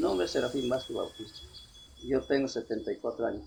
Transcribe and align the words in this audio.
nombre 0.00 0.26
es 0.26 0.32
Serafín 0.32 0.68
Vázquez 0.68 0.96
Bautista. 0.96 1.40
Yo 2.02 2.20
tengo 2.22 2.48
74 2.48 3.26
años. 3.26 3.44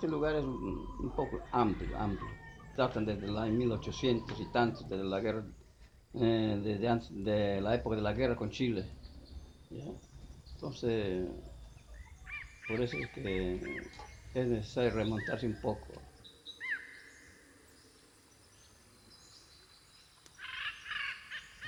Este 0.00 0.08
lugar 0.10 0.34
es 0.34 0.44
un, 0.44 1.12
poco 1.14 1.42
amplio, 1.52 1.94
amplio. 1.98 2.30
Tratan 2.74 3.04
desde 3.04 3.26
el 3.26 3.36
año 3.36 3.52
1800 3.52 4.40
y 4.40 4.46
tantos, 4.46 4.88
desde 4.88 5.04
la 5.04 5.20
guerra, 5.20 5.44
eh, 6.14 6.58
desde 6.64 6.88
antes 6.88 7.10
de 7.22 7.60
la 7.60 7.74
época 7.74 7.96
de 7.96 8.02
la 8.02 8.14
guerra 8.14 8.34
con 8.34 8.48
Chile. 8.50 8.86
Entonces, 10.54 11.28
por 12.66 12.80
eso 12.80 12.96
es 12.96 13.10
que 13.10 13.60
es 14.32 14.46
necesario 14.48 14.90
remontarse 14.92 15.46
un 15.46 15.60
poco. 15.60 15.86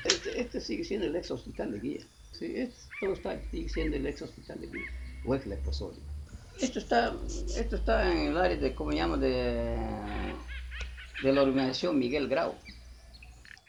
Este, 0.07 0.41
este 0.41 0.61
sigue 0.63 0.85
siendo 0.85 1.07
el 1.07 1.17
ex 1.17 1.31
hospital 1.31 1.73
de 1.73 1.81
guía. 1.81 2.07
Sí, 2.31 2.67
todo 2.99 3.13
está, 3.13 3.39
sigue 3.51 3.69
siendo 3.69 3.99
el 3.99 4.07
ex 4.07 4.23
hospital 4.23 4.59
de 4.59 4.69
guía 4.69 4.91
o 5.27 5.35
es 5.35 5.47
leprosorio. 5.47 6.12
Esto 6.61 6.79
está, 6.79 7.15
esto 7.57 7.77
está 7.77 8.11
en 8.11 8.29
el 8.29 8.37
área 8.37 8.57
de, 8.57 8.75
¿cómo 8.75 8.93
llama? 8.93 9.17
De, 9.17 9.77
de 11.23 11.33
la 11.33 11.43
organización 11.43 11.99
Miguel 11.99 12.29
Grau, 12.29 12.55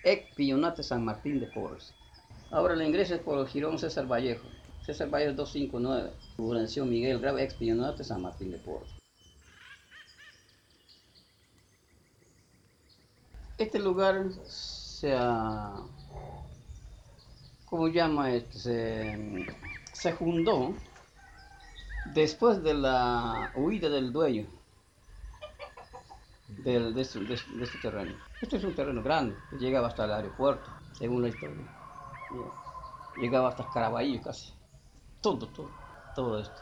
ex 0.03 0.34
Pillonate 0.36 0.84
San 0.84 1.03
Martín 1.03 1.40
de 1.40 1.48
Porres. 1.48 1.94
Ahora 2.52 2.75
la 2.75 2.86
ingresa 2.86 3.16
es 3.16 3.22
por 3.22 3.40
el 3.40 3.48
Girón 3.48 3.80
César 3.80 4.06
Vallejo, 4.06 4.48
César 4.86 5.09
Vallejo 5.09 5.34
259, 5.34 6.12
organización 6.38 6.90
Miguel 6.90 7.20
Grau, 7.20 7.38
ex 7.38 7.56
Pillonate 7.56 8.03
San 8.03 8.22
Martín 8.22 8.52
de 8.52 8.58
Porres. 8.59 8.90
Este 13.58 13.80
lugar 13.80 14.30
se 14.45 15.14
ha, 15.16 15.73
¿cómo 17.66 17.88
llama? 17.88 18.34
Este? 18.34 18.59
Se, 18.59 19.47
se 19.94 20.14
fundó 20.14 20.75
Después 22.06 22.62
de 22.62 22.73
la 22.73 23.52
huida 23.56 23.90
del 23.90 24.12
dueño 24.12 24.46
de, 26.48 27.02
este, 27.02 27.20
este 27.34 27.78
terreno. 27.82 28.16
Este 28.42 28.58
es 28.58 28.64
un 28.64 28.76
terreno 28.76 29.02
grande, 29.02 29.36
llegaba 29.59 29.88
hasta 29.88 30.06
el 30.06 30.12
aeropuerto, 30.12 30.70
según 30.94 31.22
la 31.22 31.30
historia. 31.30 31.66
Llegaba 33.18 33.50
hasta 33.50 33.70
Caraballo 33.70 34.22
casi. 34.22 34.54
Todo, 35.22 35.48
todo, 35.48 35.70
todo 36.16 36.40
esto. 36.40 36.62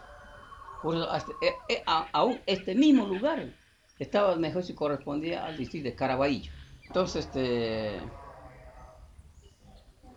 Por 0.83 0.95
eso, 0.95 1.07
eh, 1.41 1.53
eh, 1.69 1.83
aún 1.85 2.39
este 2.45 2.75
mismo 2.75 3.05
lugar 3.05 3.53
estaba 3.99 4.35
mejor 4.35 4.63
si 4.63 4.73
correspondía 4.73 5.45
al 5.45 5.57
distrito 5.57 5.85
de 5.89 5.95
Caraballo. 5.95 6.51
Entonces, 6.85 7.25
este. 7.25 8.01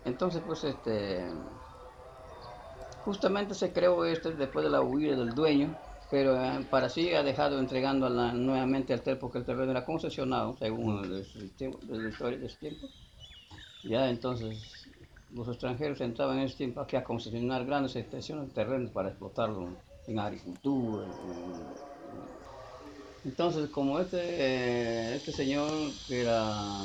Entonces, 0.04 0.42
pues, 0.46 0.64
este 0.64 1.32
Justamente 3.04 3.54
se 3.54 3.70
creó 3.70 4.04
este 4.06 4.32
después 4.32 4.64
de 4.64 4.70
la 4.70 4.80
huida 4.80 5.14
del 5.14 5.34
dueño, 5.34 5.74
pero 6.10 6.42
eh, 6.42 6.66
para 6.70 6.88
sí 6.88 7.12
ha 7.12 7.22
dejado 7.22 7.58
entregando 7.58 8.08
nuevamente 8.08 8.94
al 8.94 9.02
terreno 9.02 9.20
porque 9.20 9.38
el 9.38 9.44
terreno 9.44 9.70
era 9.70 9.84
concesionado, 9.84 10.56
según 10.58 11.10
la 11.10 12.08
historia 12.08 12.38
de 12.38 12.46
ese 12.46 12.56
tiempo. 12.56 12.88
Ya 13.82 14.08
entonces 14.08 14.88
los 15.34 15.48
extranjeros 15.48 16.00
entraban 16.00 16.38
en 16.38 16.44
ese 16.44 16.56
tiempo 16.56 16.80
aquí 16.80 16.96
a 16.96 17.04
concesionar 17.04 17.66
grandes 17.66 17.94
extensiones 17.96 18.48
de 18.48 18.54
terreno 18.54 18.88
para 18.90 19.10
explotarlo 19.10 19.76
en 20.06 20.18
agricultura. 20.18 21.06
entonces, 23.22 23.68
como 23.68 23.98
este, 23.98 24.18
eh, 24.18 25.16
este 25.16 25.32
señor 25.32 25.92
que 26.06 26.22
era, 26.22 26.84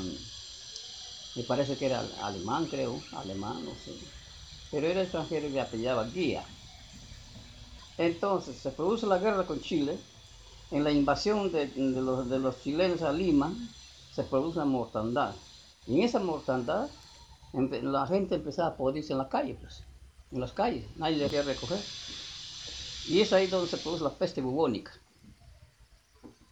me 1.36 1.44
parece 1.44 1.78
que 1.78 1.86
era 1.86 2.10
alemán, 2.22 2.68
creo, 2.68 3.00
alemán, 3.14 3.64
no 3.64 3.76
sé 3.78 4.19
pero 4.72 4.88
era 4.88 5.02
extranjero 5.02 5.48
y 5.48 5.58
apellaba 5.58 6.06
Guía. 6.06 6.44
Entonces 7.98 8.56
se 8.58 8.72
produce 8.72 9.06
la 9.08 9.18
guerra 9.18 9.46
con 9.46 9.60
Chile, 9.62 9.98
en 10.72 10.84
la 10.84 10.92
invasión 10.92 11.52
de, 11.52 11.68
los, 11.76 12.62
chilenos 12.62 13.02
a 13.02 13.12
Lima 13.12 13.54
se 14.14 14.24
produce 14.24 14.60
una 14.60 14.66
mortandad. 14.66 15.36
Y 15.88 15.98
en 15.98 16.04
esa 16.04 16.20
mortandad 16.20 16.90
la 17.54 18.08
gente 18.08 18.36
empezaba 18.36 18.70
a 18.70 18.78
podrirse 18.78 19.14
en 19.14 19.20
la 19.20 19.30
calle, 19.30 19.58
pues, 19.60 19.84
en 20.32 20.40
las 20.40 20.54
calles, 20.54 20.86
nadie 20.96 21.18
le 21.18 21.26
quería 21.26 21.42
recoger. 21.42 21.80
Y 23.08 23.22
es 23.22 23.34
ahí 23.34 23.48
donde 23.48 23.68
se 23.68 23.78
produce 23.78 24.04
la 24.04 24.12
peste 24.12 24.42
bubónica. 24.42 24.92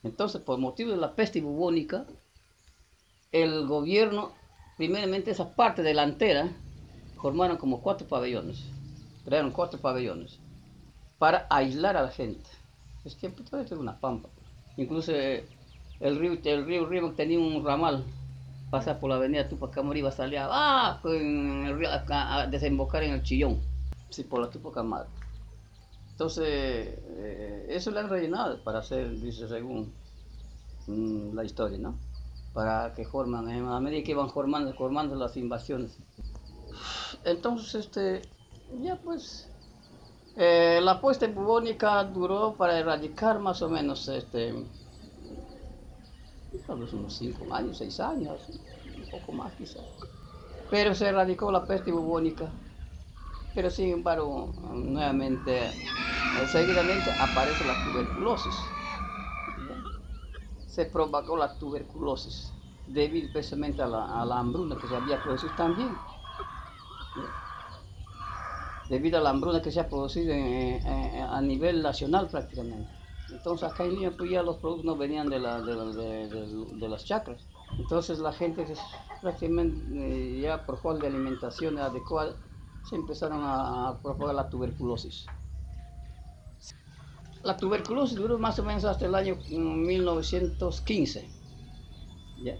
Entonces, 0.04 0.42
por 0.42 0.58
motivo 0.58 0.92
de 0.92 0.98
la 0.98 1.16
peste 1.16 1.42
bubónica, 1.42 2.06
el 3.32 3.68
gobierno, 3.68 4.32
primeramente 4.78 5.32
esa 5.32 5.56
parte 5.56 5.84
delantera, 5.84 6.52
formaron 7.18 7.58
como 7.58 7.82
cuatro 7.82 8.08
pabellones, 8.08 8.64
crearon 9.26 9.52
cuatro 9.52 9.80
pabellones 9.80 10.40
para 11.18 11.48
aislar 11.50 11.98
a 11.98 12.04
la 12.04 12.12
gente. 12.12 12.50
Es 13.06 13.16
que 13.16 13.30
todo 13.30 13.62
esto 13.62 13.76
es 13.76 13.82
una 13.82 14.00
pampa. 14.00 14.30
Incluso 14.78 15.12
eh, 15.12 15.46
el 16.00 16.20
río, 16.20 16.38
el 16.44 16.66
río 16.66 16.86
Río 16.86 17.12
tenía 17.14 17.40
un 17.40 17.66
ramal, 17.66 18.04
pasaba 18.70 19.00
por 19.00 19.10
la 19.10 19.16
avenida 19.16 19.48
Tupac 19.48 19.76
iba 19.96 20.10
a 20.10 20.12
salir 20.12 20.40
a, 20.42 21.00
desembocar 22.52 23.04
en 23.04 23.14
el 23.14 23.24
Chillón, 23.24 23.60
sí, 24.10 24.24
por 24.24 24.42
la 24.42 24.50
Tupac 24.50 24.78
Amaru. 24.78 25.10
Entonces, 26.12 26.46
eh, 26.48 27.68
eso 27.70 27.92
le 27.92 28.00
han 28.00 28.10
rellenado 28.10 28.64
para 28.64 28.80
hacer, 28.80 29.20
dice, 29.20 29.48
según 29.48 29.94
mm, 30.88 31.36
la 31.36 31.44
historia, 31.44 31.78
¿no? 31.78 31.96
Para 32.54 32.94
que 32.96 33.06
forman, 33.06 33.48
a 33.50 33.80
medida 33.80 34.04
que 34.04 34.12
iban 34.12 34.30
formando, 34.30 34.74
formando 34.74 35.16
las 35.16 35.38
invasiones, 35.38 35.98
entonces, 37.24 37.86
este, 37.86 38.22
ya 38.82 38.96
pues, 38.96 39.50
eh, 40.36 40.80
la 40.82 41.02
puesta 41.02 41.28
bubónica 41.28 42.04
duró 42.04 42.54
para 42.54 42.78
erradicar 42.78 43.40
más 43.40 43.62
o 43.62 43.70
menos, 43.70 44.08
este, 44.08 44.54
unos 46.68 47.14
5 47.14 47.54
años, 47.54 47.78
6 47.78 48.00
años, 48.00 48.42
un 48.50 49.10
poco 49.10 49.32
más 49.32 49.54
quizás. 49.54 49.84
Pero 50.70 50.94
se 50.94 51.08
erradicó 51.08 51.52
la 51.52 51.66
peste 51.66 51.92
bubónica. 51.92 52.50
Pero 53.56 53.70
sin 53.72 53.92
embargo, 53.92 54.54
nuevamente, 54.72 55.72
seguidamente 56.52 57.10
aparece 57.20 57.66
la 57.66 57.74
tuberculosis. 57.86 58.56
Se 60.68 60.86
propagó 60.86 61.38
la 61.38 61.58
tuberculosis 61.58 62.54
debido 62.86 63.32
precisamente 63.34 63.82
a 63.82 63.88
la, 63.88 64.22
a 64.22 64.26
la 64.26 64.40
hambruna 64.40 64.78
que 64.78 64.88
se 64.88 64.96
había 64.96 65.22
producido 65.24 65.52
también 65.58 65.90
debido 68.90 69.18
a 69.18 69.22
la 69.22 69.32
hambruna 69.32 69.62
que 69.62 69.72
se 69.72 69.80
ha 69.80 69.90
producido 69.90 70.34
a 70.34 71.42
nivel 71.42 71.82
nacional 71.82 72.28
prácticamente. 72.28 72.98
Entonces 73.30 73.70
acá 73.70 73.84
en 73.84 73.96
Lima 73.96 74.12
pues 74.18 74.30
ya 74.32 74.42
los 74.42 74.58
productos 74.58 74.86
no 74.86 74.96
venían 74.96 75.30
de, 75.30 75.40
de, 75.40 76.90
las 76.90 77.06
chacras. 77.06 77.46
Entonces 77.78 78.20
la 78.20 78.32
gente 78.32 78.66
prácticamente 79.22 79.82
eh, 79.94 80.42
ya 80.42 80.66
por 80.66 80.78
falta 80.82 81.02
de 81.04 81.08
alimentación 81.08 81.78
adecuada 81.78 82.36
se 82.88 82.96
empezaron 82.96 83.42
a, 83.44 84.00
propagar 84.02 84.36
la 84.36 84.50
tuberculosis. 84.50 85.26
La 87.44 87.58
tuberculosis 87.58 88.18
duró 88.18 88.40
más 88.40 88.60
o 88.60 88.64
menos 88.64 88.86
hasta 88.86 89.06
el 89.06 89.16
año 89.16 89.38
1915. 89.50 91.30
¿ya? 92.44 92.56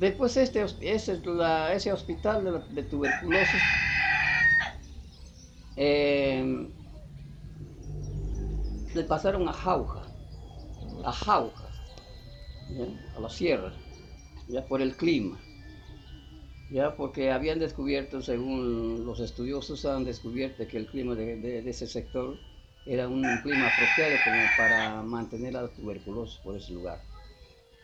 Después 0.00 0.34
este, 0.38 0.64
ese, 0.80 1.92
hospital 1.92 2.64
de, 2.74 2.82
tuberculosis. 2.84 3.62
Eh, 5.76 6.68
le 8.94 9.04
pasaron 9.04 9.46
a 9.46 9.52
Jauja, 9.52 10.02
a 11.04 11.12
Jauja, 11.12 11.68
a 13.14 13.20
la 13.20 13.28
sierra, 13.28 13.74
ya 14.48 14.64
por 14.66 14.80
el 14.80 14.96
clima, 14.96 15.38
ya 16.70 16.96
porque 16.96 17.30
habían 17.30 17.58
descubierto, 17.58 18.22
según 18.22 19.04
los 19.04 19.20
estudiosos 19.20 19.84
han 19.84 20.04
descubierto 20.04 20.66
que 20.66 20.78
el 20.78 20.86
clima 20.86 21.14
de, 21.14 21.68
ese 21.68 21.86
sector 21.86 22.38
era 22.86 23.06
un 23.06 23.22
clima 23.42 23.68
apropiado 23.68 24.16
para 24.56 25.02
mantener 25.02 25.52
la 25.52 25.68
tuberculosis 25.68 26.38
por 26.38 26.56
ese 26.56 26.72
lugar. 26.72 27.09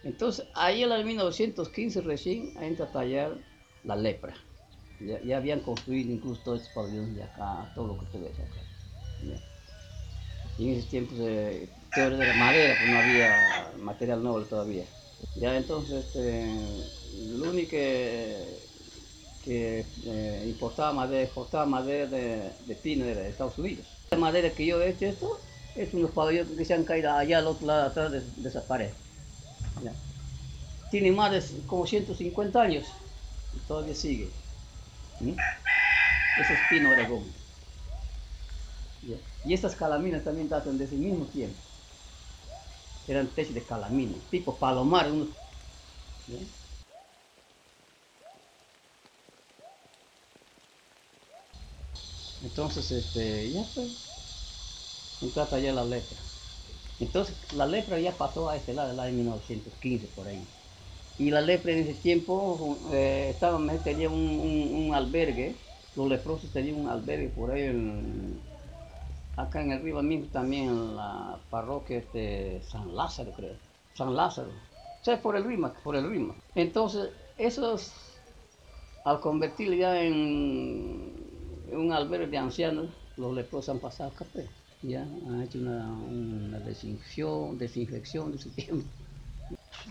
Entonces, 0.07 0.47
ahí 0.55 0.85
en 0.85 0.93
el 0.93 1.05
1915 1.05 2.01
recién 2.03 2.53
entra 2.61 2.87
a 2.87 2.93
tallar 2.93 3.37
la 3.83 3.97
lepra. 3.97 4.35
Ya, 5.01 5.37
habían 5.37 5.61
construido 5.61 6.13
incluso 6.13 6.41
todos 6.45 6.61
estos 6.61 6.75
pabellones 6.75 7.17
de 7.17 7.25
acá, 7.25 7.71
todo 7.75 7.89
lo 7.89 7.99
que 7.99 8.07
tú 8.07 8.21
ves 8.23 8.33
acá. 8.39 8.61
en 10.59 10.71
ese 10.71 10.89
tiempo 10.89 11.17
se, 11.17 11.69
todo 11.93 12.23
era 12.23 12.35
madera, 12.35 12.75
pues 12.79 12.91
no 12.91 12.99
había 12.99 13.73
material 13.79 14.23
noble 14.23 14.47
todavía. 14.47 14.85
Ya 15.35 15.57
entonces, 15.57 16.05
este, 16.05 16.47
lo 17.39 17.51
único 17.51 17.71
que, 17.71 18.61
eh, 19.49 20.45
importaba 20.47 20.93
madera, 20.93 21.25
exportaba 21.25 21.67
madera 21.67 22.07
de, 22.07 22.53
de 22.65 22.75
pino 22.77 23.05
de 23.05 23.29
Estados 23.29 23.59
Unidos. 23.59 23.85
La 24.13 24.19
madera 24.19 24.51
que 24.51 24.65
yo 24.65 24.81
he 24.81 24.91
hecho 24.91 25.07
esto, 25.07 25.41
es 25.75 25.93
unos 25.93 26.13
pabellones 26.13 26.57
que 26.57 26.65
se 26.65 26.75
han 26.75 26.85
caído 26.85 27.11
allá 27.11 27.39
al 27.39 27.49
otro 27.49 27.67
lado 27.67 27.89
atrás 27.89 28.13
de, 28.13 28.21
de 28.21 28.49
esa. 28.49 28.65
Tiene 30.91 31.13
más 31.13 31.33
de 31.33 31.67
como 31.67 31.87
150 31.87 32.61
años 32.61 32.85
y 33.55 33.59
todavía 33.67 33.95
sigue. 33.95 34.31
¿Mm? 35.21 35.31
Ese 36.41 36.53
es 36.53 36.61
pino 36.71 36.91
oregón. 36.91 37.25
Y 39.45 39.55
estas 39.55 39.77
calaminas 39.77 40.25
también 40.25 40.49
datan 40.49 40.79
de 40.79 40.85
ese 40.85 40.97
mismo 40.97 41.25
tiempo. 41.27 41.57
Eran 43.07 43.29
techos 43.29 43.55
de 43.55 43.63
calamina, 43.63 44.17
tipo 44.31 44.57
palomar. 44.57 45.09
Entonces, 52.43 52.91
este, 52.91 53.53
ya 53.53 53.65
pues, 53.75 53.93
se 55.21 55.29
trata 55.29 55.59
ya 55.59 55.73
la 55.73 55.85
lepra. 55.85 56.26
Entonces, 56.99 57.39
la 57.53 57.67
lepra 57.67 58.01
ya 58.01 58.17
pasó 58.17 58.49
a 58.49 58.57
este 58.57 58.75
lado, 58.75 58.93
el 58.93 59.01
año 59.01 59.15
1915 59.17 60.09
por 60.09 60.29
ahí. 60.29 60.49
Y 61.19 61.31
la 61.31 61.41
lepra 61.43 61.73
en 61.73 61.81
ese 61.81 61.95
tiempo 62.01 62.79
eh, 62.93 63.31
estaba, 63.31 63.61
tenía 63.83 64.09
un, 64.11 64.17
un- 64.41 64.75
un 64.89 64.95
albergue, 64.95 65.57
los 65.95 66.09
leprosos 66.09 66.53
tenían 66.53 66.77
un 66.77 66.89
albergue 66.91 67.29
por 67.31 67.53
ahí, 67.53 67.69
acá 69.37 69.61
en 69.63 69.71
el 69.73 69.83
río 69.83 70.03
mismo 70.03 70.27
también, 70.33 70.69
en 70.69 70.97
la 70.97 71.39
parroquia 71.51 72.03
de 72.13 72.61
San 72.63 72.95
Lázaro, 72.95 73.33
creo. 73.33 73.57
San 73.95 74.15
Lázaro. 74.15 74.51
O 75.01 75.05
sea, 75.05 75.21
por 75.23 75.37
el 75.37 75.45
Rímac, 75.45 75.81
por 75.83 75.97
el 75.97 76.09
Rímac. 76.11 76.37
Entonces, 76.55 77.11
esos, 77.37 77.93
al 79.05 79.21
convertirlo 79.21 79.75
ya 79.77 80.03
en, 80.03 81.15
en 81.69 81.79
un 81.79 81.93
albergue 81.93 82.27
de 82.29 82.39
ancianos, 82.39 82.91
los 83.17 83.35
leprosos 83.35 83.71
han 83.71 83.81
pasado 83.81 84.11
acá, 84.11 84.27
pues. 84.33 84.51
Ya 84.87 85.03
han 85.03 85.43
hecho 85.43 85.59
una, 85.59 85.93
una 85.93 86.61
desinfección, 86.61 87.59
desinfección 87.59 88.31
de 88.31 88.37
ese 88.37 88.51
tiempo. 88.51 88.87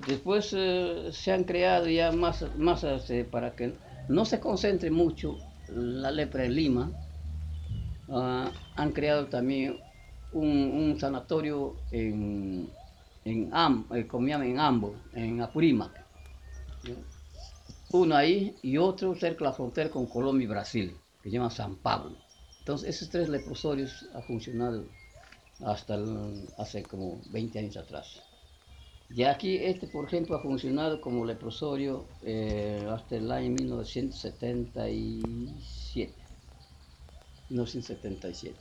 Después 0.08 0.54
eh, 0.56 1.10
se 1.12 1.32
han 1.34 1.44
creado 1.44 1.88
ya 1.88 2.12
más, 2.12 2.46
más 2.58 2.84
este, 2.84 3.26
para 3.26 3.56
que 3.56 3.74
no 4.08 4.24
se 4.24 4.40
concentre 4.40 4.90
mucho 4.92 5.38
la 5.68 6.12
lepra 6.12 6.46
en 6.46 6.56
Lima. 6.56 6.92
ah, 8.10 8.52
han 8.76 8.92
creado 8.92 9.26
también 9.28 9.78
un, 10.32 10.98
sanatorio 11.00 11.76
en, 11.92 12.70
en, 13.26 13.50
Am, 13.52 13.88
eh, 13.94 14.08
en 14.12 14.60
Ambo, 14.60 14.96
en 15.14 15.42
Apurímac. 15.42 15.92
Uno 17.92 18.16
ahí 18.16 18.56
y 18.62 18.78
otro 18.78 19.16
cerca 19.16 19.40
de 19.40 19.46
la 19.46 19.54
frontera 19.54 19.90
con 19.90 20.06
Colombia 20.06 20.46
y 20.46 20.48
Brasil, 20.48 20.96
que 21.22 21.30
se 21.30 21.36
llama 21.36 21.50
San 21.50 21.76
Pablo. 21.76 22.25
Entonces, 22.66 22.96
esos 22.96 23.10
tres 23.12 23.30
leprosorios 23.30 24.08
han 24.16 24.24
funcionado 24.24 24.86
hasta 25.64 26.00
hace 26.58 26.82
como 26.82 27.22
20 27.30 27.60
años 27.60 27.78
atrás. 27.78 28.24
Y 29.12 29.22
aquí 29.22 29.58
este, 29.58 29.86
por 29.86 30.06
ejemplo, 30.06 30.36
ha 30.36 30.42
funcionado 30.42 31.00
como 31.00 31.26
leprosorio 31.26 32.06
eh, 32.24 32.84
hasta 32.90 33.18
el 33.18 33.32
año 33.32 33.52
1977. 33.52 36.12
1977. 37.52 38.56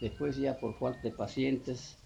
Después 0.00 0.38
ya 0.38 0.58
por 0.58 0.78
falta 0.78 1.02
de 1.02 1.10
pacientes, 1.10 1.98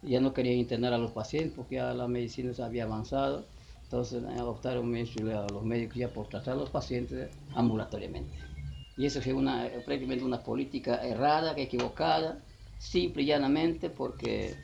ya 0.00 0.20
no 0.20 0.32
querían 0.32 0.58
internar 0.58 0.92
a 0.92 0.98
los 0.98 1.10
pacientes 1.10 1.54
porque 1.56 1.74
ya 1.74 1.92
la 1.92 2.06
medicina 2.06 2.54
se 2.54 2.62
había 2.62 2.84
avanzado. 2.84 3.46
Entonces 3.82 4.22
optaron 4.40 4.88
mucho 4.88 5.20
a 5.36 5.48
los 5.48 5.64
médicos 5.64 5.96
ya 5.96 6.08
por 6.08 6.28
tratar 6.28 6.54
a 6.54 6.58
los 6.58 6.70
pacientes 6.70 7.30
ambulatoriamente. 7.56 8.51
Y 8.96 9.06
eso 9.06 9.22
fue 9.22 9.32
una, 9.32 9.68
prácticamente 9.84 10.24
una 10.24 10.42
política 10.42 10.96
errada, 11.02 11.54
equivocada, 11.56 12.38
simple 12.78 13.22
y 13.22 13.26
llanamente 13.26 13.88
porque 13.88 14.54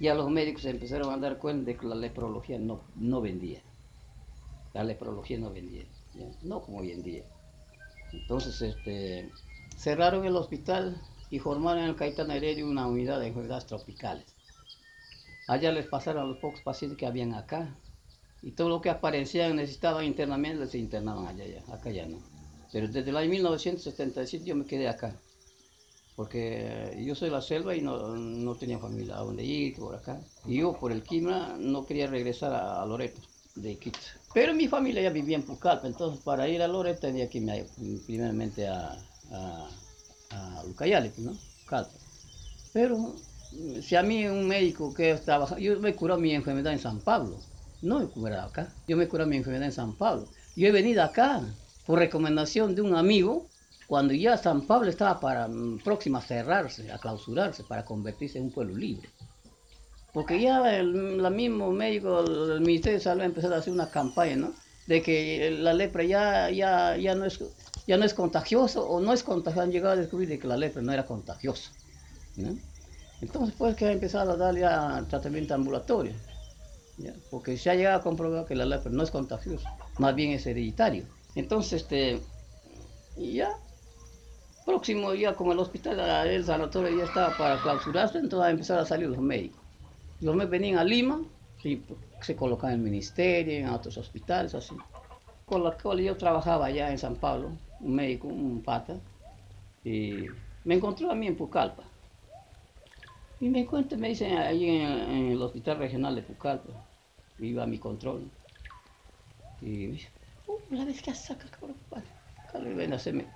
ya 0.00 0.14
los 0.14 0.30
médicos 0.30 0.64
empezaron 0.64 1.12
a 1.12 1.16
dar 1.16 1.38
cuenta 1.38 1.70
de 1.70 1.76
que 1.76 1.86
la 1.86 1.94
leprología 1.94 2.58
no, 2.58 2.80
no 2.96 3.20
vendía. 3.20 3.60
La 4.72 4.84
leprología 4.84 5.38
no 5.38 5.50
vendía, 5.50 5.84
no 6.42 6.60
como 6.62 6.78
hoy 6.78 6.92
en 6.92 7.02
día. 7.02 7.24
Entonces 8.12 8.60
este, 8.60 9.30
cerraron 9.76 10.24
el 10.24 10.36
hospital 10.36 11.00
y 11.30 11.38
formaron 11.38 11.84
en 11.84 11.90
el 11.90 11.96
Caetano 11.96 12.32
Heredia 12.32 12.64
una 12.64 12.86
unidad 12.86 13.20
de 13.20 13.28
enfermedades 13.28 13.66
tropicales. 13.66 14.26
Allá 15.46 15.72
les 15.72 15.86
pasaron 15.86 16.28
los 16.28 16.38
pocos 16.38 16.60
pacientes 16.60 16.98
que 16.98 17.06
habían 17.06 17.34
acá. 17.34 17.74
Y 18.42 18.52
todo 18.52 18.68
lo 18.68 18.80
que 18.80 18.90
aparecían 18.90 19.56
necesitaban 19.56 20.04
internamiento, 20.04 20.66
se 20.66 20.78
internaban 20.78 21.26
allá, 21.26 21.46
ya, 21.46 21.74
acá 21.74 21.90
ya 21.90 22.06
no. 22.06 22.33
Pero 22.74 22.88
desde 22.88 23.10
el 23.10 23.16
año 23.16 23.30
1977 23.30 24.44
yo 24.44 24.56
me 24.56 24.66
quedé 24.66 24.88
acá. 24.88 25.14
Porque 26.16 27.00
yo 27.06 27.14
soy 27.14 27.28
de 27.28 27.36
la 27.36 27.40
selva 27.40 27.76
y 27.76 27.80
no, 27.80 28.16
no 28.16 28.56
tenía 28.56 28.80
familia 28.80 29.16
a 29.16 29.20
donde 29.20 29.44
ir, 29.44 29.76
por 29.76 29.94
acá. 29.94 30.20
Y 30.44 30.56
yo, 30.58 30.72
por 30.72 30.90
el 30.90 31.04
clima, 31.04 31.54
no 31.56 31.86
quería 31.86 32.08
regresar 32.08 32.52
a, 32.52 32.82
a 32.82 32.84
Loreto, 32.84 33.20
de 33.54 33.78
Quito. 33.78 34.00
Pero 34.32 34.54
mi 34.54 34.66
familia 34.66 35.02
ya 35.02 35.10
vivía 35.10 35.36
en 35.36 35.44
Pucallpa, 35.44 35.86
entonces 35.86 36.20
para 36.24 36.48
ir 36.48 36.62
a 36.62 36.66
Loreto 36.66 37.02
tenía 37.02 37.28
que 37.30 37.38
irme 37.38 37.64
primeramente 38.06 38.66
a, 38.66 38.98
a, 39.30 39.68
a 40.30 40.64
¿no? 41.18 41.32
Pucallpa. 41.62 41.92
Pero 42.72 42.98
mm, 43.52 43.82
si 43.82 43.94
a 43.94 44.02
mí 44.02 44.26
un 44.26 44.48
médico 44.48 44.92
que 44.92 45.12
estaba, 45.12 45.56
yo 45.60 45.78
me 45.78 45.94
curó 45.94 46.18
mi 46.18 46.34
enfermedad 46.34 46.72
en 46.72 46.80
San 46.80 46.98
Pablo, 46.98 47.36
no 47.82 48.00
me 48.00 48.06
curado 48.06 48.48
acá, 48.48 48.74
yo 48.88 48.96
me 48.96 49.06
curé 49.06 49.26
mi 49.26 49.36
enfermedad 49.36 49.66
en 49.66 49.72
San 49.72 49.94
Pablo. 49.96 50.26
Yo 50.56 50.66
he 50.66 50.72
venido 50.72 51.04
acá 51.04 51.40
por 51.86 51.98
recomendación 51.98 52.74
de 52.74 52.82
un 52.82 52.94
amigo 52.94 53.46
cuando 53.86 54.14
ya 54.14 54.36
San 54.38 54.66
Pablo 54.66 54.90
estaba 54.90 55.20
para, 55.20 55.46
mm, 55.48 55.80
próximo 55.84 56.18
a 56.18 56.22
cerrarse, 56.22 56.90
a 56.90 56.98
clausurarse, 56.98 57.64
para 57.64 57.84
convertirse 57.84 58.38
en 58.38 58.44
un 58.44 58.50
pueblo 58.50 58.74
libre. 58.74 59.08
Porque 60.12 60.40
ya 60.40 60.78
el 60.78 61.20
la 61.20 61.30
mismo 61.30 61.70
médico, 61.72 62.20
el, 62.20 62.60
Ministerio 62.60 62.98
de 62.98 63.04
Salud 63.04 63.22
ha 63.22 63.26
empezado 63.26 63.54
a 63.54 63.58
hacer 63.58 63.72
una 63.72 63.90
campaña, 63.90 64.36
¿no? 64.36 64.54
De 64.86 65.02
que 65.02 65.50
la 65.50 65.74
lepra 65.74 66.04
ya, 66.04 66.50
ya, 66.50 66.96
ya, 66.96 67.14
no, 67.14 67.24
es, 67.24 67.40
ya 67.86 67.96
no 67.96 68.04
es 68.04 68.14
contagioso 68.14 68.88
o 68.88 69.00
no 69.00 69.12
es 69.12 69.24
contagioso. 69.24 69.62
Han 69.62 69.72
llegado 69.72 69.94
a 69.94 69.96
descubrir 69.96 70.28
de 70.28 70.38
que 70.38 70.46
la 70.46 70.56
lepra 70.56 70.82
no 70.82 70.92
era 70.92 71.04
contagiosa. 71.04 71.72
Entonces, 73.20 73.54
pues 73.58 73.74
que 73.74 73.86
ha 73.86 73.92
empezado 73.92 74.32
a 74.32 74.36
dar 74.36 74.56
ya 74.56 75.04
tratamiento 75.08 75.54
ambulatorio. 75.54 76.12
Porque 77.30 77.58
se 77.58 77.70
ha 77.70 77.74
llegado 77.74 77.98
a 77.98 78.02
comprobar 78.02 78.46
que 78.46 78.54
la 78.54 78.66
lepra 78.66 78.92
no 78.92 79.02
es 79.02 79.10
contagiosa, 79.10 79.74
más 79.98 80.14
bien 80.14 80.30
es 80.30 80.46
hereditario. 80.46 81.06
Entonces, 81.34 81.82
este, 81.82 82.20
ya, 83.16 83.50
próximo 84.64 85.14
ya 85.14 85.34
como 85.34 85.52
el 85.52 85.58
hospital, 85.58 85.98
el 86.28 86.44
sanatorio 86.44 86.96
ya 86.96 87.04
estaba 87.04 87.36
para 87.36 87.60
clausurarse, 87.60 88.18
entonces 88.18 88.46
a 88.46 88.50
empezar 88.50 88.78
a 88.78 88.86
salir 88.86 89.08
los 89.08 89.18
médicos. 89.18 89.60
Los 90.20 90.34
médicos 90.34 90.50
venían 90.50 90.78
a 90.78 90.84
Lima, 90.84 91.20
y 91.64 91.82
se 92.20 92.36
colocaban 92.36 92.74
en 92.74 92.80
el 92.80 92.84
ministerio, 92.84 93.58
en 93.58 93.68
otros 93.68 93.96
hospitales, 93.96 94.54
así. 94.54 94.76
Con 95.46 95.64
la 95.64 95.72
cual 95.72 96.00
yo 96.00 96.16
trabajaba 96.16 96.66
allá 96.66 96.90
en 96.90 96.98
San 96.98 97.16
Pablo, 97.16 97.50
un 97.80 97.94
médico, 97.94 98.28
un 98.28 98.62
pata, 98.62 98.96
y 99.82 100.28
me 100.64 100.74
encontró 100.74 101.10
a 101.10 101.14
mí 101.14 101.26
en 101.26 101.36
Pucallpa. 101.36 101.84
Y 103.40 103.48
me 103.48 103.60
encuentra, 103.60 103.98
me 103.98 104.08
dicen 104.08 104.36
ahí 104.38 104.70
en, 104.70 105.32
el 105.32 105.42
hospital 105.42 105.78
regional 105.78 106.14
de 106.14 106.22
Pucallpa, 106.22 106.72
iba 107.38 107.62
a 107.62 107.66
mi 107.66 107.78
control. 107.78 108.30
Y 109.60 109.88
me 109.88 109.98
"Uh, 110.46 110.58
la 110.76 110.84
vez 110.86 111.02
que 111.02 111.12
saca, 111.14 111.48
cabrón, 111.50 111.78
ven 112.76 112.92
a 112.92 112.96
hacerme. 112.96 113.26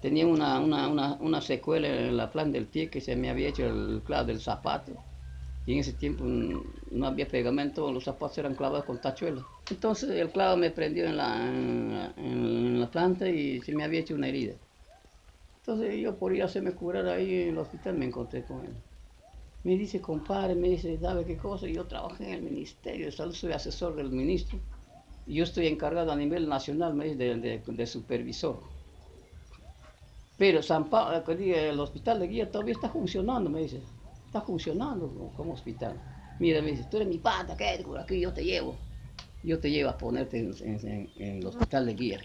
Tenía 0.00 0.26
una, 0.26 0.60
una, 0.60 0.88
una, 0.88 1.14
una 1.20 1.40
secuela 1.40 1.88
en 1.88 2.16
la 2.16 2.30
plan 2.30 2.52
del 2.52 2.66
pie 2.68 2.88
que 2.90 3.00
se 3.00 3.16
me 3.16 3.30
había 3.30 3.48
hecho 3.48 3.66
el 3.66 4.02
clavo 4.04 4.26
del 4.26 4.40
zapato. 4.40 4.92
Y 5.66 5.74
en 5.74 5.80
ese 5.80 5.94
tiempo 5.94 6.24
mm, 6.24 6.62
no 6.92 7.06
había 7.06 7.28
pegamento, 7.28 7.92
los 7.92 8.04
zapatos 8.04 8.38
eran 8.38 8.54
clavados 8.56 8.86
con 8.86 9.00
tachuelas. 9.00 9.46
Entonces 9.70 10.10
el 10.10 10.30
clavo 10.32 10.56
me 10.56 10.70
prendió 10.72 11.06
en 11.06 11.16
la, 11.16 11.48
en, 11.48 11.92
la- 11.92 12.14
en 12.16 12.80
la 12.80 12.90
planta 12.90 13.28
y 13.30 13.60
se 13.62 13.74
me 13.74 13.84
había 13.84 14.00
hecho 14.00 14.14
una 14.14 14.28
herida. 14.28 14.54
Entonces 15.62 15.94
yo 16.00 16.18
por 16.18 16.34
ir 16.34 16.42
a 16.42 16.46
hacerme 16.46 16.72
curar 16.74 17.06
ahí 17.06 17.42
en 17.42 17.48
el 17.50 17.58
hospital 17.58 17.96
me 17.96 18.06
encontré 18.06 18.44
con 18.44 18.64
él. 18.66 18.74
Me 19.64 19.76
dice, 19.78 20.00
compadre, 20.00 20.54
me 20.56 20.70
dice, 20.70 20.98
¿sabe 20.98 21.24
qué 21.26 21.36
cosa? 21.38 21.68
Yo 21.68 21.86
trabajé 21.86 22.24
en 22.28 22.34
el 22.34 22.42
Ministerio 22.42 23.06
de 23.06 23.12
Salud, 23.12 23.34
soy 23.34 23.52
asesor 23.52 23.96
del 23.96 24.10
ministro. 24.10 24.60
Yo 25.28 25.44
estoy 25.44 25.66
encargado 25.66 26.10
a 26.10 26.16
nivel 26.16 26.48
nacional, 26.48 26.94
me 26.94 27.14
de, 27.14 27.36
de- 27.36 27.86
supervisor. 27.86 28.62
Pero 30.38 30.62
San 30.62 30.88
Pablo, 30.88 31.22
el 31.38 31.80
hospital 31.80 32.20
de 32.20 32.28
guía 32.28 32.50
todavía 32.50 32.72
está 32.72 32.88
funcionando, 32.88 33.50
me 33.50 33.60
dice. 33.60 33.82
Está 34.24 34.40
funcionando 34.40 35.32
como, 35.36 35.52
hospital. 35.52 36.00
Mira, 36.38 36.62
me 36.62 36.70
dice, 36.70 36.84
tú 36.84 36.96
eres 36.96 37.08
mi 37.08 37.18
pata, 37.18 37.56
quédate 37.56 37.84
por 37.84 37.98
aquí, 37.98 38.20
yo 38.20 38.32
te 38.32 38.42
llevo. 38.42 38.76
Yo 39.42 39.60
te 39.60 39.70
llevo 39.70 39.90
a 39.90 39.98
ponerte 39.98 40.38
en, 40.38 41.12
el 41.18 41.46
hospital 41.46 41.86
de 41.86 41.94
guía. 41.94 42.20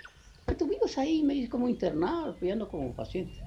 Estuvimos 0.48 0.98
ahí, 0.98 1.24
me 1.24 1.33
dice, 1.33 1.50
como 1.50 1.67
internado, 1.67 2.38
pidiendo 2.39 2.69
como 2.69 2.93
paciente. 2.93 3.38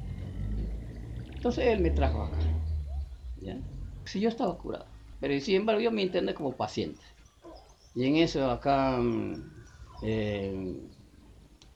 Entonces 1.37 1.65
él 1.67 1.81
me 1.81 1.91
trajo 1.91 2.23
acá. 2.23 2.39
¿ya? 3.37 3.57
Si 4.05 4.21
yo 4.21 4.29
estaba 4.29 4.59
curado, 4.59 4.87
pero 5.21 5.39
sin 5.41 5.57
embargo 5.57 5.81
yo 5.81 5.91
me 5.91 6.03
interné 6.03 6.35
como 6.35 6.57
paciente. 6.57 7.05
Y 7.97 8.07
en 8.07 8.17
eso 8.17 8.49
acá, 8.51 8.99
mm, 8.99 9.35
eh, 10.03 10.81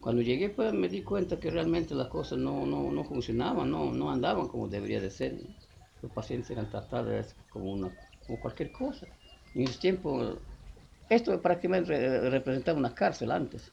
cuando 0.00 0.22
llegué 0.22 0.50
pues 0.50 0.72
me 0.72 0.88
di 0.88 1.02
cuenta 1.02 1.40
que 1.40 1.50
realmente 1.50 1.94
las 1.94 2.08
cosas 2.08 2.38
no, 2.38 2.64
no, 2.66 2.92
no 2.92 3.04
funcionaban, 3.04 3.70
no, 3.70 3.92
no 3.92 4.10
andaban 4.10 4.46
como 4.48 4.68
debería 4.68 5.00
de 5.00 5.10
ser. 5.10 5.40
Los 6.02 6.12
pacientes 6.12 6.50
eran 6.50 6.70
tratados 6.70 7.34
como, 7.50 7.72
una, 7.72 7.90
como 8.26 8.38
cualquier 8.40 8.70
cosa. 8.70 9.06
En 9.54 9.62
ese 9.62 9.78
tiempo, 9.80 10.38
esto 11.08 11.40
prácticamente 11.42 12.30
representaba 12.30 12.78
una 12.78 12.94
cárcel 12.94 13.32
antes 13.32 13.72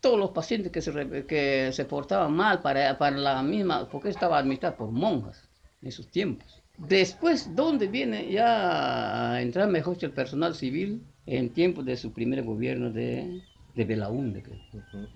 todos 0.00 0.18
los 0.18 0.30
pacientes 0.30 0.72
que 0.72 0.80
se, 0.80 1.26
que 1.26 1.70
se 1.72 1.84
portaban 1.84 2.32
mal 2.32 2.60
para, 2.62 2.96
para 2.98 3.16
la 3.16 3.42
misma, 3.42 3.88
porque 3.88 4.08
estaba 4.08 4.38
administrado 4.38 4.76
por 4.76 4.90
monjas 4.90 5.48
en 5.82 5.88
esos 5.88 6.08
tiempos. 6.10 6.62
Después, 6.78 7.54
¿dónde 7.54 7.86
viene 7.86 8.30
ya 8.30 9.32
a 9.32 9.42
entrar 9.42 9.68
mejor 9.68 9.98
el 10.00 10.12
personal 10.12 10.54
civil? 10.54 11.02
En 11.32 11.50
tiempos 11.50 11.84
de 11.84 11.96
su 11.96 12.10
primer 12.10 12.42
gobierno 12.42 12.90
de, 12.90 13.40
de 13.76 13.84
Belaúnde, 13.84 14.42
creo. 14.42 14.58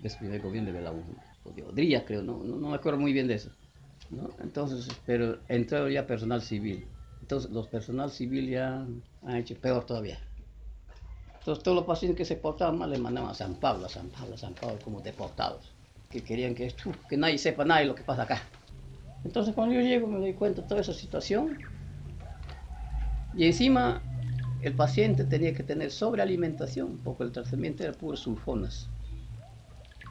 De 0.01 0.09
su 0.09 0.19
primer 0.19 0.41
gobierno 0.41 0.71
de 0.71 0.77
Belaúnde. 0.77 1.17
O 1.43 1.51
de 1.51 1.61
Odría, 1.61 2.05
creo, 2.05 2.21
no, 2.23 2.37
no, 2.37 2.69
me 2.69 2.75
acuerdo 2.75 2.97
muy 2.97 3.11
bien 3.11 3.27
de 3.27 3.33
eso. 3.33 3.49
¿no? 4.11 4.29
Entonces, 4.41 4.89
pero 5.05 5.39
entró 5.49 5.89
ya 5.89 6.07
personal 6.07 6.41
civil. 6.41 6.87
Entonces, 7.21 7.51
los 7.51 7.67
personal 7.67 8.09
civil 8.09 8.49
ya 8.49 8.87
han 9.25 9.35
hecho 9.35 9.55
peor 9.55 9.85
todavía. 9.85 10.17
Entonces 11.39 11.63
todos 11.63 11.75
los 11.75 11.85
pacientes 11.85 12.17
que 12.17 12.25
se 12.25 12.37
portaban 12.37 12.79
mal 12.79 12.89
les 12.89 12.99
mandaban 12.99 13.29
a 13.29 13.33
San 13.35 13.53
Pablo, 13.55 13.85
a 13.85 13.89
San 13.89 14.07
Pablo, 14.07 14.35
a 14.35 14.37
San 14.37 14.53
Pablo 14.53 14.79
como 14.83 15.01
deportados, 15.01 15.69
que 16.09 16.23
querían 16.23 16.55
que, 16.55 16.65
esto, 16.65 16.91
que 17.09 17.17
nadie 17.17 17.37
sepa 17.37 17.65
nada 17.65 17.81
de 17.81 17.87
lo 17.87 17.93
que 17.93 18.03
pasa 18.03 18.23
acá. 18.23 18.41
Entonces 19.25 19.53
cuando 19.53 19.75
yo 19.75 19.81
llego 19.81 20.07
me 20.07 20.17
doy 20.17 20.33
cuenta 20.33 20.61
de 20.61 20.67
toda 20.67 20.81
esa 20.81 20.93
situación 20.93 21.57
y 23.35 23.45
encima 23.45 24.01
el 24.67 24.75
paciente 24.75 25.23
tenía 25.23 25.53
que 25.53 25.63
tener 25.63 25.91
sobrealimentación 25.91 26.97
porque 27.03 27.23
el 27.23 27.31
tratamiento 27.31 27.83
era 27.83 27.93
puro 27.93 28.17
sulfonas. 28.17 28.87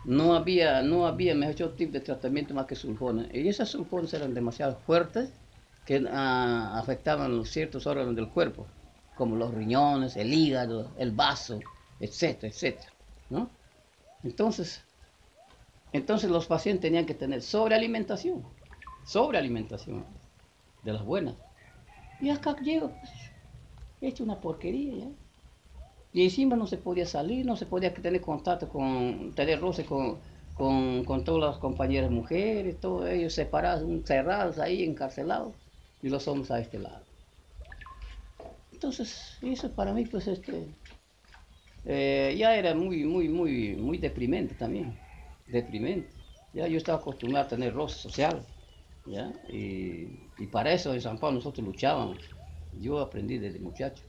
No 0.05 0.35
había, 0.35 0.83
no 0.83 1.07
había 1.07 1.35
mejor 1.35 1.75
tipo 1.77 1.93
de 1.93 2.01
tratamiento 2.01 2.55
más 2.55 2.67
que 2.67 2.77
sulfonas. 2.77 3.27
Y 3.33 3.49
esas 3.49 3.71
sulfonas 3.71 4.13
eran 4.15 4.35
demasiado 4.35 4.77
fuertes 4.87 5.31
que 5.87 6.07
ah, 6.11 6.79
afectaban 6.79 7.45
ciertos 7.45 7.87
órganos 7.87 8.15
del 8.15 8.29
cuerpo 8.29 8.67
como 9.15 9.37
los 9.37 9.55
riñones, 9.55 10.17
el 10.17 10.33
hígado, 10.33 10.91
el 10.99 11.13
vaso, 11.13 11.61
etcétera, 12.01 12.53
etcétera, 12.53 12.93
¿no? 13.31 13.49
Entonces, 14.23 14.83
entonces 15.93 16.31
los 16.31 16.47
pacientes 16.47 16.83
tenían 16.83 17.07
que 17.07 17.15
tener 17.15 17.43
sobrealimentación, 17.43 18.43
sobrealimentación 19.05 20.05
de 20.83 20.93
las 20.93 21.05
buenas. 21.05 21.35
Y 22.21 22.31
acá 22.31 22.57
he 22.65 22.81
hecho 24.09 24.25
una 24.25 24.41
porquería. 24.41 25.09
Y 26.13 26.23
encima 26.23 26.57
no 26.57 26.67
se 26.67 26.79
podía 26.79 27.07
salir, 27.07 27.45
no 27.45 27.57
se 27.57 27.67
podía 27.67 27.93
tener 27.93 28.21
contacto 28.21 28.69
con, 28.69 29.33
tener 29.35 29.61
roce 29.61 29.85
con, 29.85 30.19
con, 30.55 31.05
con 31.05 31.25
todas 31.25 31.55
las 31.55 31.59
compañeras 31.59 32.11
mujeres, 32.11 32.81
todos 32.81 33.09
ellos 33.09 33.33
separados, 33.33 33.85
cerrados 34.05 34.59
ahí, 34.59 34.85
encarcelados, 34.85 35.55
y 36.03 36.09
los 36.09 36.29
hombres 36.29 36.51
a 36.53 36.61
este 36.61 36.79
lado. 36.79 37.03
Entonces, 38.73 39.39
eso 39.43 39.73
para 39.73 39.93
mí, 39.93 40.05
pues, 40.05 40.29
este, 40.29 40.69
eh, 41.87 42.35
ya 42.39 42.57
era 42.57 42.75
muy, 42.75 43.05
muy, 43.05 43.29
muy, 43.29 43.77
muy 43.77 43.99
deprimente 43.99 44.55
también, 44.55 44.99
deprimente. 45.47 46.09
Ya 46.53 46.67
yo 46.67 46.79
estaba 46.79 46.99
acostumbrado 46.99 47.47
a 47.47 47.49
tener 47.49 47.75
roce 47.75 47.99
social, 47.99 48.45
¿ya? 49.07 49.33
Y, 49.49 50.47
para 50.53 50.73
eso 50.73 50.95
en 50.95 51.01
San 51.01 51.19
Pablo 51.19 51.39
nosotros 51.39 51.67
luchábamos. 51.67 52.19
Yo 52.81 53.01
aprendí 53.01 53.39
desde 53.39 53.59
muchacho. 53.59 54.03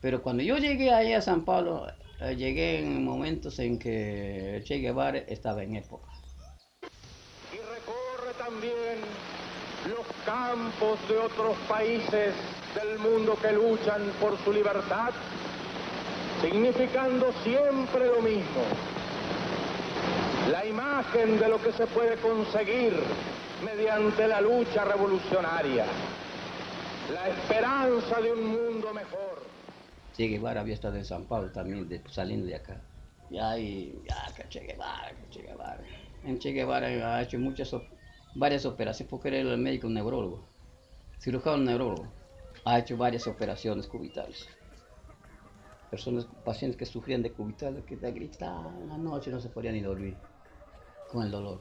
Pero 0.00 0.22
cuando 0.22 0.42
yo 0.42 0.58
llegué 0.58 0.92
ahí 0.92 1.12
a 1.12 1.20
San 1.20 1.44
Pablo, 1.44 1.86
eh, 2.20 2.36
llegué 2.36 2.80
en 2.80 3.04
momentos 3.04 3.58
en 3.58 3.78
que 3.78 4.62
Che 4.64 4.78
Guevara 4.78 5.18
estaba 5.18 5.62
en 5.62 5.76
época. 5.76 6.08
Y 7.52 7.56
recorre 7.56 8.34
también 8.38 8.98
los 9.88 10.06
campos 10.24 10.98
de 11.08 11.18
otros 11.18 11.56
países 11.68 12.34
del 12.74 12.98
mundo 12.98 13.36
que 13.40 13.52
luchan 13.52 14.02
por 14.20 14.36
su 14.44 14.52
libertad, 14.52 15.10
significando 16.42 17.32
siempre 17.42 18.06
lo 18.06 18.20
mismo. 18.20 18.62
La 20.50 20.64
imagen 20.64 21.38
de 21.38 21.48
lo 21.48 21.60
que 21.60 21.72
se 21.72 21.86
puede 21.86 22.16
conseguir 22.16 22.94
mediante 23.64 24.28
la 24.28 24.40
lucha 24.40 24.84
revolucionaria, 24.84 25.86
la 27.10 27.28
esperanza 27.28 28.20
de 28.20 28.32
un 28.32 28.46
mundo 28.46 28.92
mejor. 28.92 29.42
Che 30.14 30.26
Guevara 30.26 30.60
había 30.60 30.74
estado 30.74 30.96
en 30.96 31.04
San 31.04 31.24
Pablo 31.26 31.50
también, 31.50 31.88
de, 31.88 32.02
saliendo 32.10 32.46
de 32.46 32.56
acá. 32.56 32.80
Ya, 33.30 33.58
y 33.58 34.02
ya, 34.08 34.32
que 34.34 34.48
Che 34.48 34.60
Guevara, 34.60 35.10
que 35.10 35.28
Che 35.30 35.42
Guevara. 35.42 35.82
En 36.24 36.38
Che 36.38 36.52
Guevara 36.52 36.88
ha 36.88 37.22
hecho 37.22 37.38
muchas, 37.38 37.74
varias 38.34 38.64
operaciones 38.66 39.10
porque 39.10 39.28
era 39.28 39.38
el 39.38 39.58
médico 39.58 39.88
neurólogo, 39.88 40.48
cirujano 41.20 41.58
neurólogo 41.58 42.12
ha 42.64 42.78
hecho 42.78 42.96
varias 42.96 43.26
operaciones 43.26 43.86
cubitales. 43.86 44.46
Personas, 45.90 46.26
pacientes 46.44 46.76
que 46.76 46.84
sufrían 46.84 47.22
de 47.22 47.32
cubitales, 47.32 47.84
que 47.84 47.96
te 47.96 48.10
gritaban 48.12 48.88
la 48.88 48.98
noche, 48.98 49.30
no 49.30 49.40
se 49.40 49.48
podían 49.48 49.74
ni 49.74 49.80
dormir 49.80 50.16
con 51.10 51.24
el 51.24 51.30
dolor. 51.30 51.60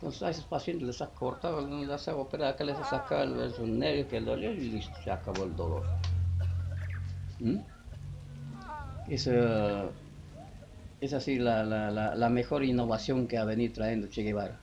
Entonces 0.00 0.22
a 0.22 0.30
esos 0.30 0.46
pacientes 0.46 0.86
les 0.86 0.98
les 0.98 2.08
ha 2.08 2.16
operado, 2.16 2.54
acá 2.54 2.64
les 2.64 2.78
ha 2.78 2.84
sacado 2.84 3.44
esos 3.44 3.68
nervios 3.68 4.06
que 4.06 4.16
el 4.16 4.24
dolor 4.24 4.54
y 4.54 4.70
listo, 4.70 4.96
se 5.04 5.10
acabó 5.10 5.44
el 5.44 5.54
dolor. 5.54 5.84
¿Mm? 7.38 7.58
Es, 9.10 9.28
así 11.12 11.38
la, 11.38 11.64
la, 11.64 12.14
la, 12.14 12.28
mejor 12.30 12.64
innovación 12.64 13.28
que 13.28 13.36
ha 13.36 13.44
venido 13.44 13.74
trayendo 13.74 14.06
Che 14.06 14.22
Guevara 14.22 14.58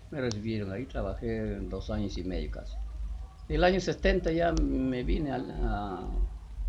me 0.09 0.21
recibieron 0.21 0.71
ahí, 0.71 0.85
trabajé 0.85 1.59
dos 1.61 1.89
años 1.91 2.17
y 2.17 2.23
medio 2.23 2.49
casi. 2.51 2.73
El 3.49 3.63
año 3.63 3.79
70 3.79 4.31
ya 4.31 4.51
me 4.51 5.03
vine 5.03 5.31
a, 5.31 5.35
a, 5.35 6.07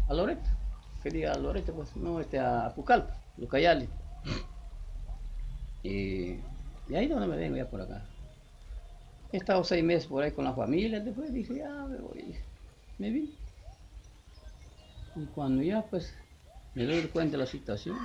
a 0.09 0.15
Loreto. 0.15 0.49
Quería 1.03 1.33
a 1.33 1.39
Loreto, 1.39 1.73
pues 1.73 1.97
no, 1.97 2.21
este, 2.21 2.39
a 2.39 2.73
Pucallpa, 2.75 3.15
Lucayali. 3.39 3.89
Y, 5.83 6.37
y 6.89 6.95
ahí 6.95 7.07
donde 7.07 7.27
me 7.27 7.37
vengo 7.37 7.57
ya 7.57 7.69
por 7.69 7.81
acá. 7.81 8.05
He 9.33 9.39
estado 9.39 9.65
seis 9.65 9.83
meses 9.83 10.07
por 10.07 10.23
ahí 10.23 10.33
con 10.33 10.45
la 10.45 10.53
familia, 10.53 11.01
después 11.01 11.33
dije, 11.33 11.57
ya 11.57 11.69
me 11.87 11.99
voy. 11.99 12.35
Me 12.99 13.11
vi. 13.11 13.35
Y 15.19 15.27
cuando 15.27 15.63
ya 15.63 15.83
pues 15.83 16.15
me 16.75 16.85
doy 16.85 17.03
cuenta 17.09 17.33
de 17.33 17.39
la 17.39 17.47
situación, 17.47 17.97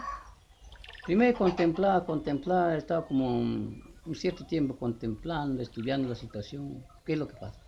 primero 1.06 1.38
contemplaba, 1.38 2.06
contemplaba, 2.06 2.76
estaba 2.76 3.06
como 3.06 3.38
un, 3.38 3.84
cierto 4.16 4.46
tiempo 4.46 4.76
contemplando, 4.76 5.62
estudiando 5.62 6.10
la 6.10 6.16
situación, 6.16 6.84
qué 7.06 7.14
es 7.14 7.20
lo 7.20 7.28
que 7.28 7.36
pasa. 7.36 7.60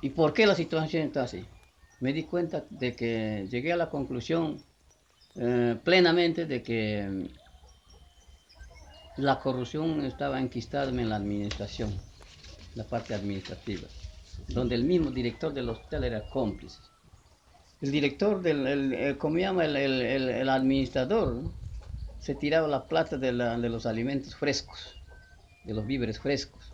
¿Y 0.00 0.10
por 0.10 0.32
qué 0.32 0.46
la 0.46 0.54
situación 0.54 1.02
está 1.02 1.24
así? 1.24 1.44
Me 2.00 2.12
di 2.12 2.24
cuenta 2.24 2.64
de 2.70 2.94
que 2.94 3.46
llegué 3.50 3.72
a 3.72 3.76
la 3.76 3.90
conclusión 3.90 4.62
eh, 5.34 5.76
plenamente 5.84 6.46
de 6.46 6.62
que 6.62 7.28
la 9.16 9.38
corrupción 9.38 10.04
estaba 10.04 10.40
enquistada 10.40 10.90
en 10.90 11.08
la 11.08 11.16
administración, 11.16 11.92
la 12.74 12.84
parte 12.84 13.14
administrativa, 13.14 13.86
donde 14.48 14.76
el 14.76 14.84
mismo 14.84 15.10
director 15.10 15.52
del 15.52 15.68
hospital 15.68 16.04
era 16.04 16.28
cómplice. 16.30 16.80
El 17.80 17.90
director 17.92 18.42
del, 18.42 18.66
el, 18.66 19.18
¿cómo 19.18 19.38
llama? 19.38 19.64
El, 19.64 19.76
el, 19.76 20.48
administrador, 20.48 21.42
se 22.18 22.34
tiraba 22.34 22.68
la 22.68 22.84
plata 22.84 23.16
de, 23.16 23.32
de, 23.32 23.68
los 23.68 23.86
alimentos 23.86 24.34
frescos, 24.36 24.96
de 25.64 25.74
los 25.74 25.86
víveres 25.86 26.20
frescos. 26.20 26.72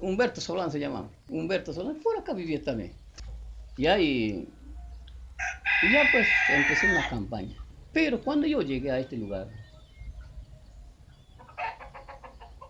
Humberto 0.00 0.40
Solán 0.40 0.70
se 0.70 0.80
llamaba, 0.80 1.08
Humberto 1.28 1.72
Solán, 1.72 1.96
por 2.02 2.16
acá 2.16 2.32
vivía 2.32 2.62
también. 2.62 2.92
Y 3.76 3.86
ahí, 3.86 4.48
y 5.82 5.92
ya 5.92 6.02
pues 6.12 6.26
empecé 6.48 6.90
una 6.90 7.08
campaña. 7.08 7.56
Pero 7.92 8.20
cuando 8.20 8.46
yo 8.46 8.62
llegué 8.62 8.90
a 8.90 8.98
este 8.98 9.16
lugar, 9.16 9.48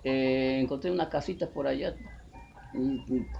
Eh, 0.04 0.60
encontré 0.60 0.90
una 0.90 1.08
casita 1.08 1.48
por 1.48 1.66
allá 1.66 1.96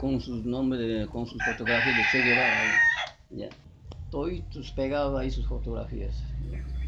con 0.01 0.19
sus 0.19 0.47
nombres, 0.47 1.07
con 1.09 1.27
sus 1.27 1.43
fotografías 1.45 1.95
de 1.95 2.03
Che 2.11 2.23
Guevara. 2.23 2.63
Ya. 3.31 3.49
Todos 4.15 4.71
pegados 4.77 5.19
ahí 5.19 5.29
sus 5.29 5.45
fotografías. 5.45 6.23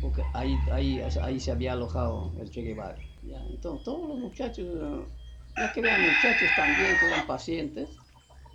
Porque 0.01 0.23
ahí, 0.33 0.57
ahí, 0.71 1.01
ahí 1.21 1.41
se 1.41 1.51
había 1.51 1.73
alojado 1.73 2.33
el 2.39 2.49
Che 2.49 2.63
Guevara. 2.63 2.97
Entonces, 3.51 3.85
todos 3.85 4.09
los 4.11 4.19
muchachos, 4.19 5.05
ya 5.57 5.73
que 5.73 5.81
eran 5.81 6.03
muchachos 6.03 6.49
también, 6.55 6.97
que 7.01 7.07
eran 7.07 7.27
pacientes, 7.27 7.89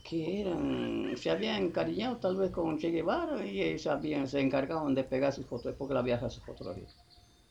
que 0.10 0.40
eran, 0.40 1.12
se 1.18 1.30
habían 1.30 1.64
encariñado 1.64 2.16
tal 2.16 2.38
vez 2.38 2.52
con 2.52 2.80
Che 2.80 2.92
Guevara 2.92 3.46
y 3.46 3.62
ellos 3.62 3.90
se 4.32 4.40
encargaban 4.40 4.96
de 4.96 5.04
pegar 5.04 5.34
sus 5.34 5.46
fotos, 5.48 5.76
porque 5.78 5.94
la 5.94 6.02
viaja 6.02 6.30
sus 6.30 6.46
fotografías. 6.46 6.96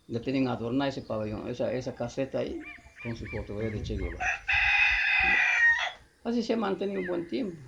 Le 0.09 0.21
tenían 0.21 0.49
adornar 0.49 0.89
ese 0.89 1.03
pabellón, 1.03 1.49
esa, 1.49 1.71
esa 1.71 1.95
caseta 1.95 2.39
ahí, 2.39 2.59
con 3.03 3.15
sus 3.15 3.31
fotografías 3.31 3.75
de 3.75 3.83
Che 3.83 3.99
Guevara. 3.99 4.25
Así 6.25 6.43
se 6.43 6.55
ha 6.55 6.57
mantenido 6.57 7.03
un 7.03 7.07
buen 7.07 7.29
tiempo, 7.29 7.61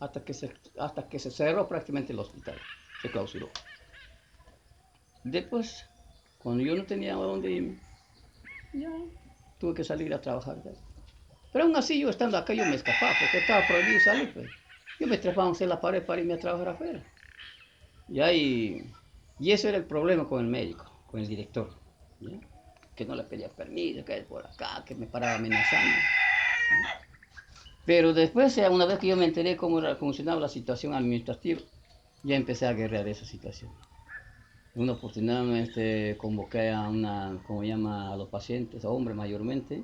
hasta 0.00 0.24
que 0.24 0.34
se, 0.34 0.52
hasta 0.76 1.08
que 1.08 1.20
se 1.20 1.30
cerró 1.30 1.68
prácticamente 1.68 2.12
el 2.12 2.18
hospital, 2.18 2.56
se 3.02 3.10
clausuró. 3.10 3.50
Después, 5.24 5.86
cuando 6.38 6.64
yo 6.64 6.74
no 6.74 6.84
tenía 6.84 7.14
a 7.14 7.16
dónde 7.16 7.50
irme, 7.50 7.78
ya 8.72 8.90
tuve 9.58 9.74
que 9.74 9.84
salir 9.84 10.12
a 10.14 10.20
trabajar. 10.20 10.56
Pero 11.52 11.64
aún 11.64 11.76
así, 11.76 12.00
yo 12.00 12.08
estando 12.08 12.38
acá, 12.38 12.54
yo 12.54 12.64
me 12.66 12.76
escapaba, 12.76 13.12
porque 13.20 13.38
estaba 13.38 13.66
prohibido 13.66 14.00
salir. 14.00 14.32
Pues. 14.32 14.48
Yo 14.98 15.06
me 15.06 15.18
trepaba 15.18 15.52
en 15.58 15.68
la 15.68 15.80
pared 15.80 16.04
para 16.04 16.20
irme 16.20 16.34
a 16.34 16.38
trabajar 16.38 16.68
afuera. 16.70 17.02
Y, 18.08 18.20
ahí, 18.20 18.82
y 19.38 19.52
eso 19.52 19.68
era 19.68 19.78
el 19.78 19.84
problema 19.84 20.28
con 20.28 20.40
el 20.40 20.46
médico, 20.46 20.84
con 21.06 21.20
el 21.20 21.26
director. 21.26 21.70
Que 22.96 23.04
no 23.04 23.14
le 23.14 23.24
pedía 23.24 23.48
permiso, 23.48 24.04
que 24.04 24.22
por 24.22 24.46
acá, 24.46 24.84
que 24.84 24.94
me 24.94 25.06
paraba 25.06 25.36
amenazando. 25.36 25.96
Pero 27.84 28.12
después, 28.12 28.56
una 28.70 28.86
vez 28.86 28.98
que 28.98 29.08
yo 29.08 29.16
me 29.16 29.24
enteré 29.24 29.56
cómo 29.56 29.82
funcionaba 29.96 30.40
la 30.40 30.48
situación 30.48 30.94
administrativa, 30.94 31.60
ya 32.22 32.36
empecé 32.36 32.66
a 32.66 32.72
guerrear 32.72 33.06
esa 33.08 33.24
situación. 33.24 33.72
Una 34.74 34.92
oportunidad 34.92 35.56
este, 35.56 36.16
convoqué 36.18 36.70
a 36.70 36.88
una, 36.88 37.36
como 37.46 37.64
llama 37.64 38.12
a 38.12 38.16
los 38.16 38.28
pacientes, 38.28 38.84
a 38.84 38.90
hombres 38.90 39.16
mayormente, 39.16 39.82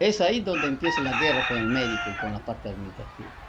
Es 0.00 0.20
ahí 0.20 0.40
donde 0.40 0.66
empieza 0.66 1.00
la 1.02 1.20
guerra 1.20 1.46
con 1.48 1.58
el 1.58 1.66
médico 1.66 2.02
y 2.16 2.20
con 2.20 2.32
la 2.32 2.44
parte 2.44 2.68
administrativa. 2.68 3.47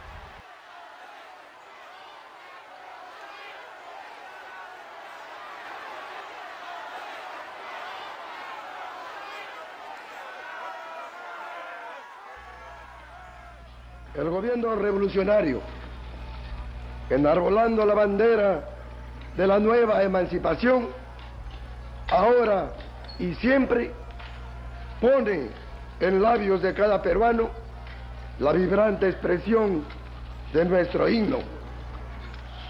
El 14.20 14.30
gobierno 14.30 14.76
revolucionario, 14.76 15.62
enarbolando 17.10 17.86
la 17.86 17.94
bandera 17.94 18.70
de 19.38 19.48
la 19.48 19.60
nueva 19.60 20.04
emancipación, 20.04 20.90
ahora 22.10 22.72
y 23.18 23.34
siempre 23.36 23.92
pone 25.00 25.50
en 26.00 26.22
labios 26.22 26.62
de 26.62 26.74
cada 26.74 27.02
peruano 27.02 27.50
la 28.40 28.52
vibrante 28.52 29.08
expresión 29.08 29.86
de 30.54 30.65
nuestro 30.65 31.08
himno. 31.08 31.39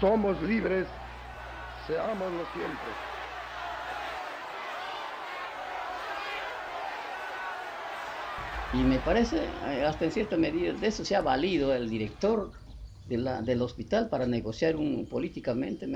Somos 0.00 0.40
libres, 0.42 0.86
seámoslo 1.86 2.44
siempre. 2.52 3.09
Y 8.72 8.84
me 8.84 8.98
parece, 9.00 9.38
eh, 9.46 9.84
hasta 9.84 10.04
en 10.04 10.12
cierta 10.12 10.36
medida, 10.36 10.72
de 10.72 10.86
eso 10.86 11.04
se 11.04 11.16
ha 11.16 11.20
valido 11.20 11.74
el 11.74 11.88
director 11.88 12.52
de 13.08 13.16
del 13.42 13.62
hospital 13.62 14.08
para 14.08 14.24
negociar 14.26 14.76
un, 14.76 15.04
políticamente 15.06 15.86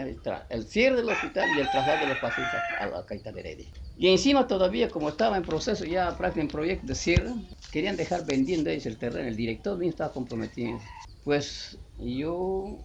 el 0.51 0.65
cierre 0.65 0.97
del 0.97 1.09
hospital 1.09 1.49
y 1.57 1.61
el 1.61 1.71
traslado 1.71 2.01
de 2.01 2.07
los 2.09 2.19
pacientes 2.19 2.61
a 2.81 2.87
la 2.87 3.07
Caita 3.07 3.31
de 3.31 3.41
Heredia. 3.41 3.67
Y 3.97 4.09
encima 4.09 4.49
todavía, 4.49 4.89
como 4.89 5.11
estaba 5.11 5.37
en 5.37 5.45
proceso 5.45 5.85
ya 5.85 6.09
prácticamente 6.17 6.41
en 6.41 6.49
proyecto 6.49 6.87
de 6.89 6.95
cierre, 6.97 7.33
querían 7.71 7.97
dejar 7.97 8.27
vendiendo 8.27 8.69
ellos 8.69 8.87
el 8.87 8.97
terreno. 8.97 9.29
El 9.29 9.37
director 9.37 9.79
bien 9.79 9.91
estaba 9.91 10.13
comprometido. 10.13 10.81
Pues 11.23 11.79
yo 11.99 12.77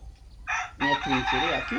me 0.77 0.91
atrincheré 0.93 1.55
aquí. 1.55 1.75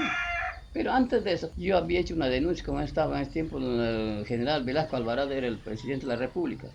Pero 0.72 0.92
antes 0.92 1.22
de 1.22 1.32
eso, 1.32 1.50
yo 1.56 1.76
había 1.76 2.00
hecho 2.00 2.14
una 2.14 2.28
denuncia, 2.28 2.64
como 2.64 2.80
estaba 2.80 3.16
en 3.16 3.22
ese 3.22 3.32
tiempo, 3.32 3.58
el 3.58 4.24
general 4.26 4.64
Velasco 4.64 4.96
Alvarado 4.96 5.32
era 5.32 5.46
el 5.46 5.58
presidente 5.58 6.06
de 6.06 6.12
la 6.12 6.16
República. 6.16 6.68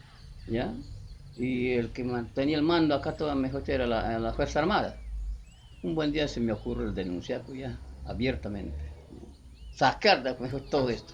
¿ya? 0.48 0.74
Y 1.38 1.72
el 1.72 1.92
que 1.92 2.04
tenía 2.34 2.58
el 2.58 2.64
mando 2.64 2.96
acá 2.96 3.16
toda 3.16 3.36
mejor 3.36 3.64
era 3.68 3.86
la, 3.86 4.20
la 4.20 4.34
Fuerza 4.34 4.60
Armada. 4.60 4.98
Un 5.84 5.96
buen 5.96 6.12
día 6.12 6.28
se 6.28 6.40
me 6.40 6.54
ocurre 6.54 6.92
denunciar 6.92 7.44
pues 7.44 7.70
abiertamente, 8.06 8.78
sacar 9.74 10.24
de 10.24 10.36
mejor 10.36 10.62
todo 10.70 10.90
esto, 10.90 11.14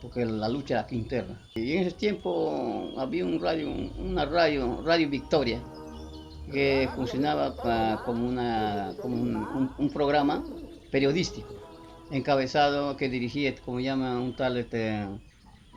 porque 0.00 0.24
la 0.24 0.48
lucha 0.48 0.80
era 0.80 0.86
interna. 0.90 1.40
Y 1.54 1.72
en 1.72 1.86
ese 1.86 1.96
tiempo 1.96 2.92
había 2.96 3.24
un 3.24 3.40
radio, 3.40 3.70
una 3.98 4.24
radio, 4.24 4.82
Radio 4.82 5.08
Victoria, 5.08 5.62
que 6.52 6.88
funcionaba 6.94 7.56
como, 8.04 8.28
una, 8.28 8.92
como 9.00 9.16
un, 9.16 9.90
programa 9.90 10.44
periodístico, 10.90 11.54
encabezado 12.10 12.96
que 12.96 13.08
dirigía, 13.08 13.54
como 13.64 13.80
llama 13.80 14.20
un 14.20 14.36
tal 14.36 14.56
este, 14.58 15.06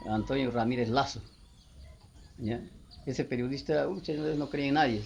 Antonio 0.10 0.52
Ramírez 0.52 0.90
Lazo. 0.90 1.22
¿Ya? 2.40 2.62
Ese 3.06 3.24
periodista, 3.24 3.88
ustedes 3.88 4.38
no 4.38 4.50
creía 4.50 4.68
en 4.68 4.74
nadie. 4.74 5.04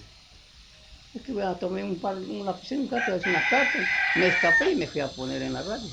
Es 1.13 1.21
que 1.21 1.41
a 1.41 1.55
tomé 1.55 1.83
un 1.83 1.97
par, 1.97 2.15
un 2.15 2.45
lapicero, 2.45 2.81
un 2.81 2.87
carta, 2.87 3.13
una 3.29 3.49
carta, 3.49 3.79
me 4.15 4.27
escapé 4.27 4.71
y 4.71 4.75
me 4.75 4.87
fui 4.87 5.01
a 5.01 5.09
poner 5.09 5.41
en 5.41 5.53
la 5.53 5.61
radio. 5.61 5.89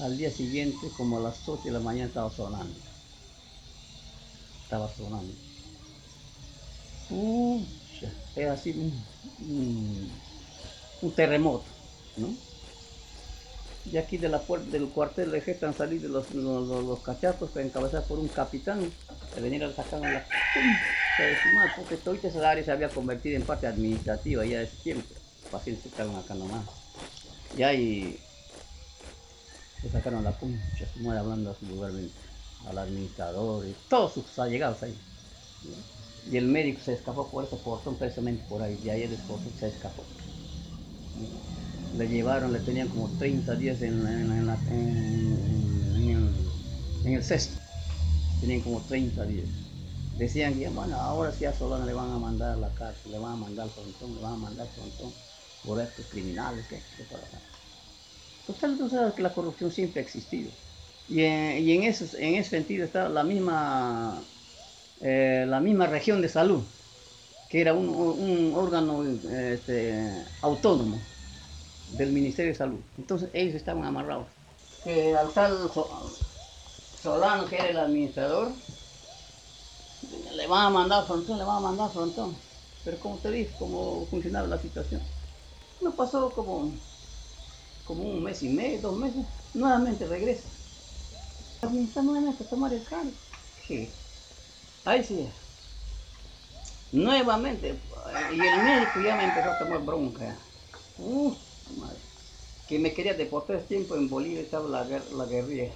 Al 0.00 0.16
día 0.16 0.30
siguiente, 0.30 0.88
como 0.96 1.18
a 1.18 1.20
las 1.20 1.48
8 1.48 1.64
de 1.64 1.70
la 1.72 1.80
mañana, 1.80 2.06
estaba 2.06 2.30
sonando. 2.30 2.78
Estaba 4.62 4.88
sonando. 4.94 5.32
Pucha, 7.08 8.12
era 8.36 8.52
así 8.52 8.70
un, 9.40 10.10
un 11.02 11.12
terremoto, 11.12 11.64
¿no? 12.16 12.28
Y 13.90 13.98
aquí 13.98 14.16
de 14.16 14.28
la 14.28 14.40
puerta 14.40 14.68
del 14.70 14.88
cuartel 14.88 15.30
de 15.30 15.40
Gesta 15.40 15.68
han 15.68 15.74
salido 15.74 16.08
los, 16.08 16.34
los, 16.34 16.66
los, 16.66 16.98
cachapos 17.00 17.54
encabezados 17.56 18.06
por 18.06 18.18
un 18.18 18.26
capitán 18.28 18.90
de 19.36 19.42
venir 19.42 19.62
a 19.64 19.72
sacar 19.72 20.00
la 20.00 20.24
se 21.16 21.54
mal, 21.54 21.70
porque 21.76 21.96
toda 21.96 22.16
esa 22.16 22.50
área 22.50 22.64
se 22.64 22.72
había 22.72 22.88
convertido 22.88 23.36
en 23.36 23.42
parte 23.42 23.66
administrativa 23.66 24.44
ya 24.44 24.60
de 24.60 24.66
tiempo. 24.66 25.06
Pacientes 25.50 25.86
estaban 25.86 26.16
acá 26.16 26.34
nomás. 26.34 26.64
Y 27.56 27.62
ahí 27.62 28.18
se 29.80 29.90
sacaron 29.90 30.24
la 30.24 30.32
puncha, 30.32 30.86
se 30.92 31.00
muere 31.00 31.20
hablando 31.20 31.52
así 31.52 31.64
vulgarmente, 31.66 32.14
al 32.68 32.78
administrador 32.78 33.66
y 33.66 33.74
todos 33.88 34.14
sus 34.14 34.38
allegados 34.38 34.82
ahí. 34.82 34.98
Y 36.30 36.36
el 36.36 36.46
médico 36.46 36.80
se 36.84 36.94
escapó 36.94 37.28
por 37.30 37.44
ese 37.44 37.56
portón 37.56 37.96
precisamente 37.96 38.44
por 38.48 38.62
ahí, 38.62 38.78
y 38.84 38.90
ahí 38.90 39.02
el 39.04 39.12
esposo 39.12 39.44
se 39.58 39.68
escapó 39.68 40.02
le 41.96 42.08
llevaron, 42.08 42.52
le 42.52 42.60
tenían 42.60 42.88
como 42.88 43.08
30 43.18 43.54
días 43.56 43.82
en, 43.82 44.06
en, 44.06 44.48
el, 47.06 47.22
cesto. 47.22 47.60
Tenían 48.40 48.60
como 48.60 48.80
30 48.82 49.24
días. 49.24 49.46
Decían 50.18 50.58
que, 50.58 50.68
bueno, 50.68 50.96
ahora 50.96 51.32
sí 51.32 51.44
a 51.44 51.52
Solana 51.52 51.84
le 51.84 51.92
van 51.92 52.10
a 52.10 52.18
mandar 52.18 52.56
la 52.56 52.68
cárcel, 52.74 53.12
le 53.12 53.18
van 53.18 53.32
a 53.32 53.36
mandar 53.36 53.68
frontón, 53.68 54.14
le 54.14 54.22
van 54.22 54.32
a 54.32 54.36
mandar 54.36 54.66
frontón 54.68 55.12
por 55.64 55.80
estos 55.80 56.06
criminales, 56.06 56.66
¿qué? 56.68 56.80
¿Qué 56.96 57.04
para 57.04 57.22
acá? 57.26 57.38
Total, 58.46 58.78
tú 58.78 58.88
sabes 58.88 59.14
que 59.14 59.22
la 59.22 59.34
corrupción 59.34 59.70
siempre 59.70 60.00
ha 60.00 60.04
existido. 60.04 60.50
Y 61.08 61.22
en, 61.22 61.62
y 61.62 61.72
en, 61.72 61.82
ese, 61.82 62.04
en 62.24 62.36
ese 62.36 62.50
sentido 62.50 62.84
está 62.84 63.08
la 63.08 63.24
misma, 63.24 64.22
eh, 65.00 65.44
la 65.46 65.60
misma 65.60 65.86
región 65.86 66.22
de 66.22 66.28
salud, 66.28 66.62
que 67.50 67.60
era 67.60 67.74
un, 67.74 67.88
un 67.88 68.52
órgano 68.54 69.04
este, 69.04 70.24
autónomo 70.40 70.98
del 71.96 72.12
Ministerio 72.12 72.52
de 72.52 72.58
Salud. 72.58 72.80
Entonces 72.98 73.28
ellos 73.32 73.54
estaban 73.54 73.84
amarrados. 73.84 74.26
Que 74.84 75.14
al 75.16 75.32
tal 75.32 75.70
Solano, 77.06 77.46
que 77.46 77.54
era 77.54 77.68
el 77.68 77.78
administrador, 77.78 78.50
le 80.34 80.46
van 80.48 80.66
a 80.66 80.70
mandar 80.70 81.06
frontón, 81.06 81.38
le 81.38 81.44
van 81.44 81.58
a 81.58 81.60
mandar 81.60 81.88
frontón. 81.92 82.36
Pero 82.84 82.98
como 82.98 83.16
te 83.18 83.30
dije, 83.30 83.54
cómo 83.60 84.04
funcionaba 84.10 84.48
la 84.48 84.58
situación. 84.58 85.00
No 85.80 85.92
pasó 85.92 86.30
como, 86.30 86.72
como 87.84 88.02
un 88.02 88.24
mes 88.24 88.42
y 88.42 88.48
medio, 88.48 88.80
dos 88.80 88.96
meses, 88.96 89.24
nuevamente 89.54 90.04
regresa. 90.04 90.48
Está 91.62 92.02
nuevamente 92.02 92.42
tomar 92.42 92.72
el 92.72 92.82
cargo. 92.82 93.12
Sí. 93.68 93.88
Ahí 94.84 95.04
sí. 95.04 95.28
Nuevamente. 96.90 97.78
Y 98.34 98.40
el 98.40 98.64
médico 98.64 99.00
ya 99.04 99.14
me 99.14 99.26
empezó 99.26 99.52
a 99.52 99.58
tomar 99.60 99.84
bronca. 99.84 100.36
que 102.68 102.80
me 102.80 102.92
quería 102.92 103.14
deportar 103.14 103.58
ese 103.58 103.66
tiempo 103.66 103.94
en 103.94 104.08
Bolivia 104.08 104.40
estaba 104.40 104.68
la, 104.68 104.84
la 104.84 105.24
guerrilla, 105.26 105.70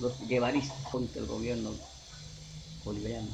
los 0.00 0.18
guevaristas 0.26 0.78
contra 0.90 1.20
el 1.20 1.26
gobierno 1.26 1.72
boliviano. 2.84 3.28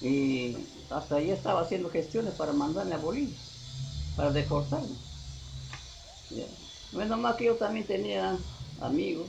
Y 0.00 0.56
hasta 0.90 1.16
ahí 1.16 1.30
estaba 1.30 1.62
haciendo 1.62 1.90
gestiones 1.90 2.34
para 2.34 2.52
mandarme 2.52 2.94
a 2.94 2.98
Bolivia, 2.98 3.36
para 4.16 4.30
deportarme. 4.30 4.96
Menos 6.92 7.18
más 7.18 7.36
que 7.36 7.46
yo 7.46 7.56
también 7.56 7.86
tenía 7.86 8.36
amigos 8.80 9.28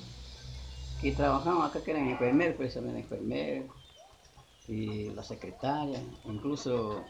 que 1.01 1.11
trabajaban 1.11 1.61
acá, 1.61 1.81
que 1.81 1.91
eran 1.91 2.09
enfermeros, 2.09 2.55
precisamente 2.55 2.99
enfermeros, 2.99 3.71
y 4.67 5.09
la 5.09 5.23
secretaria, 5.23 5.99
incluso 6.25 7.03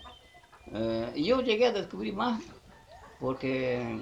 eh, 0.74 1.12
yo 1.18 1.42
llegué 1.42 1.66
a 1.66 1.72
descubrir 1.74 2.14
más 2.14 2.42
porque 3.20 4.00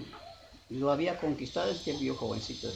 lo 0.69 0.91
había 0.91 1.19
conquistado, 1.19 1.71
es 1.71 1.79
que 1.79 1.93
vio 1.93 2.15
jovencito, 2.15 2.69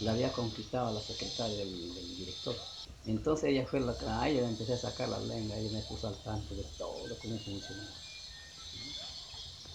la 0.00 0.12
había 0.12 0.32
conquistado 0.32 0.92
la 0.92 1.00
secretaria 1.00 1.56
del, 1.56 2.16
director. 2.16 2.56
Entonces 3.06 3.50
ella 3.50 3.66
fue 3.66 3.80
la 3.80 3.96
que 3.96 4.06
a 4.06 4.28
ella 4.28 4.42
le 4.42 4.48
empecé 4.48 4.74
a 4.74 4.78
sacar 4.78 5.08
la 5.08 5.20
lengua, 5.20 5.56
ella 5.56 5.70
me 5.70 5.82
puso 5.82 6.08
al 6.08 6.16
tanto 6.22 6.54
de 6.54 6.64
todo 6.78 7.16
cómo 7.20 7.38
funcionaba. 7.38 7.90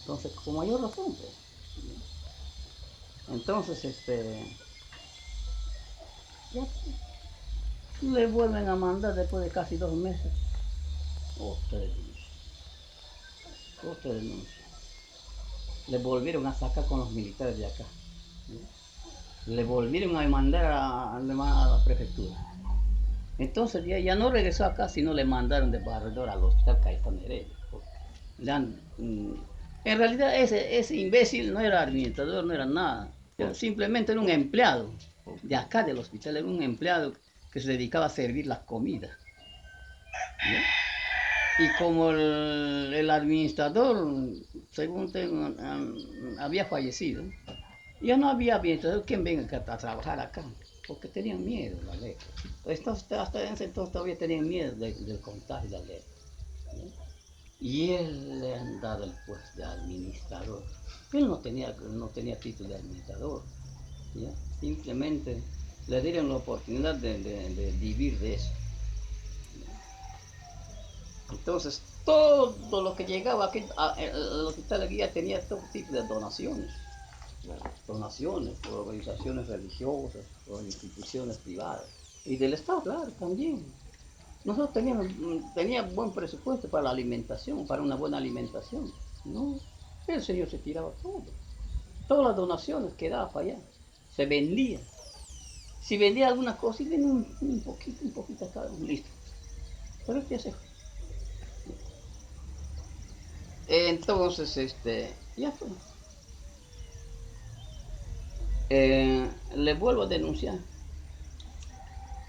Entonces, 0.02 0.32
con 0.44 0.56
mayor 0.56 0.82
razón, 0.82 1.16
pues. 1.16 1.32
Entonces, 3.28 3.86
este. 3.86 4.58
Ya, 6.52 6.68
le 8.02 8.26
vuelven 8.26 8.68
a 8.68 8.76
mandar 8.76 9.14
después 9.14 9.44
de 9.44 9.52
casi 9.52 9.78
dos 9.78 9.94
meses. 9.94 10.32
Otra 11.38 11.78
denuncia. 11.78 12.26
Otra 13.88 14.14
denuncia. 14.14 14.66
Le 15.88 15.98
volvieron 16.00 16.48
a 16.48 16.56
sacar 16.56 16.86
con 16.88 17.00
los 17.00 17.12
militares 17.12 17.58
de 17.58 17.68
acá. 17.68 17.86
Le 19.50 19.64
volvieron 19.64 20.16
a 20.16 20.28
mandar 20.28 20.66
a, 20.66 21.16
a 21.16 21.20
la 21.20 21.84
prefectura. 21.84 22.36
Entonces 23.40 23.86
ya, 23.86 23.98
ya 23.98 24.16
no 24.16 24.30
regresó 24.30 24.66
acá, 24.66 24.90
sino 24.90 25.14
le 25.14 25.24
mandaron 25.24 25.72
de 25.72 25.80
barredor 25.80 26.30
al 26.30 26.44
hospital 26.44 26.80
Caetano 26.84 27.20
Heredia. 27.22 27.56
Mm, 28.98 29.34
en 29.86 29.98
realidad 29.98 30.36
ese, 30.36 30.78
ese 30.78 30.96
imbécil 30.96 31.54
no 31.54 31.60
era 31.62 31.82
administrador, 31.82 32.44
no 32.46 32.54
era 32.54 32.66
nada. 32.66 33.12
Era 33.38 33.54
simplemente 33.54 34.12
era 34.12 34.22
un 34.22 34.30
empleado 34.30 34.92
de 35.42 35.56
acá 35.56 35.84
del 35.84 35.98
hospital, 35.98 36.38
era 36.38 36.46
un 36.46 36.62
empleado 36.62 37.14
que 37.52 37.60
se 37.60 37.72
dedicaba 37.72 38.06
a 38.06 38.10
servir 38.10 38.46
las 38.46 38.60
comidas. 38.60 39.12
¿ya? 40.52 41.64
Y 41.64 41.68
como 41.78 42.12
el, 42.12 42.94
el 42.94 43.10
administrador, 43.10 44.34
según 44.72 45.12
tengo, 45.12 45.48
um, 45.48 46.40
había 46.40 46.66
fallecido, 46.66 47.24
ya 48.02 48.18
no 48.18 48.30
había 48.30 48.56
administrador 48.56 49.06
quien 49.06 49.24
venga 49.24 49.58
a 49.68 49.78
trabajar 49.78 50.20
acá, 50.20 50.46
porque 50.88 51.08
tenían 51.08 51.44
miedo 51.44 51.78
la 51.86 51.96
lepra. 51.96 52.26
Entonces, 52.66 53.12
hasta 53.12 53.44
ese 53.44 53.66
entonces 53.66 53.94
todavía 53.94 54.18
tenían 54.18 54.48
miedo 54.48 54.76
de- 54.76 54.94
del 54.94 55.20
contagio 55.20 55.70
de 55.70 55.78
la. 55.80 55.94
¿ya? 55.94 56.84
Y 57.62 57.92
él 57.92 58.40
le 58.40 58.56
han 58.56 58.80
dado 58.80 59.04
el 59.04 59.12
puesto 59.26 59.58
de 59.58 59.66
administrador. 59.66 60.64
Él 61.12 61.28
no 61.28 61.40
tenía, 61.40 61.76
no 61.92 62.08
tenía 62.08 62.40
título 62.40 62.70
de 62.70 62.76
administrador. 62.76 63.44
Simplemente 64.60 65.42
le 65.88 66.02
dieron 66.02 66.30
la 66.30 66.36
oportunidad 66.36 66.96
de, 66.96 67.18
de- 67.20 67.50
de 67.56 67.72
vivir 67.74 68.18
de 68.20 68.36
eso. 68.36 68.52
Entonces, 71.32 71.82
todo 72.06 72.82
lo 72.82 72.96
que 72.96 73.06
llegaba 73.06 73.46
aquí, 73.46 73.64
a- 73.78 73.94
al 73.94 74.46
hospital 74.48 74.84
aquí 74.84 74.98
ya 74.98 75.12
tenía 75.12 75.42
todo 75.48 75.62
tipo 75.72 75.94
de 75.94 76.04
donaciones. 76.04 76.72
Donaciones 77.88 78.54
por 78.60 78.74
organizaciones 78.74 79.48
religiosas, 79.48 80.26
instituciones 80.66 81.38
privadas. 81.38 81.86
Y 82.26 82.38
del 82.38 82.54
Estado, 82.54 82.82
claro, 82.82 83.12
también. 83.14 83.66
Nosotros 84.44 84.74
teníamos, 84.74 85.08
mm, 85.08 85.54
teníamos 85.54 85.96
buen 85.96 86.12
presupuesto 86.12 86.70
para 86.70 86.84
la 86.84 86.90
alimentación, 86.92 87.66
para 87.66 87.82
una 87.82 87.96
buena 87.96 88.18
alimentación. 88.18 88.92
No, 89.26 89.60
el 90.08 90.24
Señor 90.24 90.50
se 90.50 90.60
tiraba 90.60 90.92
todo. 91.02 91.24
Todas 92.08 92.28
las 92.28 92.36
donaciones 92.36 92.94
que 92.94 93.10
daba 93.10 93.32
para 93.32 93.48
allá. 93.48 93.60
Se 94.16 94.26
vendía. 94.26 94.80
Si 95.82 95.98
vendía 95.98 96.28
alguna 96.28 96.58
cosa, 96.58 96.84
y 96.84 96.88
vendía 96.88 97.12
un, 97.12 97.38
un 97.42 97.62
poquito, 97.62 98.04
un 98.04 98.12
poquito 98.12 98.46
a 98.46 98.52
cada 98.52 98.72
uno, 98.72 98.86
listo. 98.86 99.10
Pero 100.06 100.28
ya 100.28 100.40
se 100.40 100.52
fue. 100.52 100.70
Entonces, 103.68 104.58
este, 104.58 105.14
ya 105.38 105.52
fue. 105.52 105.68
Eh, 108.70 109.28
le 109.56 109.74
vuelvo 109.74 110.04
a 110.04 110.08
denunciar. 110.08 110.60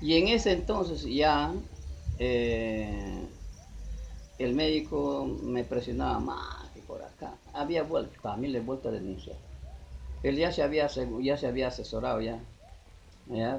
Y 0.00 0.16
en 0.16 0.28
ese 0.28 0.52
entonces 0.52 1.02
ya 1.02 1.52
eh, 2.18 3.26
el 4.38 4.54
médico 4.54 5.26
me 5.42 5.64
presionaba 5.64 6.18
más 6.18 6.70
que 6.72 6.80
por 6.80 7.02
acá. 7.02 7.34
Había 7.52 7.82
vuelto, 7.82 8.12
también 8.22 8.52
le 8.52 8.58
he 8.58 8.62
vuelto 8.62 8.88
a 8.88 8.92
denunciar. 8.92 9.36
Él 10.22 10.36
ya 10.36 10.50
se 10.52 10.62
había, 10.62 10.86
ya 11.20 11.36
se 11.36 11.46
había 11.46 11.68
asesorado 11.68 12.20
ya, 12.20 12.40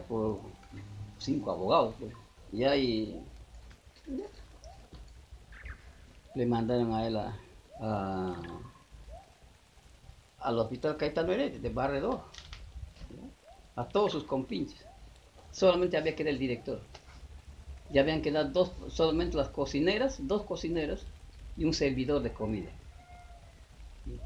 por 0.08 0.40
cinco 1.20 1.52
abogados. 1.52 1.96
pues. 2.00 2.12
Ya 2.52 2.76
y 2.76 3.20
ya. 4.08 4.26
le 6.36 6.46
mandaron 6.46 6.94
a 6.94 7.08
él 7.08 7.18
a, 7.18 7.38
al 10.40 10.60
hospital 10.60 10.98
Caetano 10.98 11.32
Heredia 11.32 11.60
de 11.60 11.70
Barrio 11.70 12.02
2, 12.02 12.20
¿ya? 12.20 12.51
A 13.82 13.90
todos 13.90 14.12
sus 14.12 14.24
compinches. 14.24 14.86
Solamente 15.52 15.98
había 15.98 16.16
que 16.16 16.24
ir 16.24 16.30
el 16.30 16.40
director. 16.40 16.80
Ya 17.90 18.02
habían 18.02 18.22
quedado 18.22 18.50
dos, 18.50 18.72
solamente 18.88 19.36
las 19.36 19.50
cocineras, 19.50 20.20
dos 20.28 20.44
cocineras 20.44 21.06
y 21.58 21.66
un 21.66 21.74
servidor 21.74 22.22
de 22.22 22.32
comida. 22.32 22.72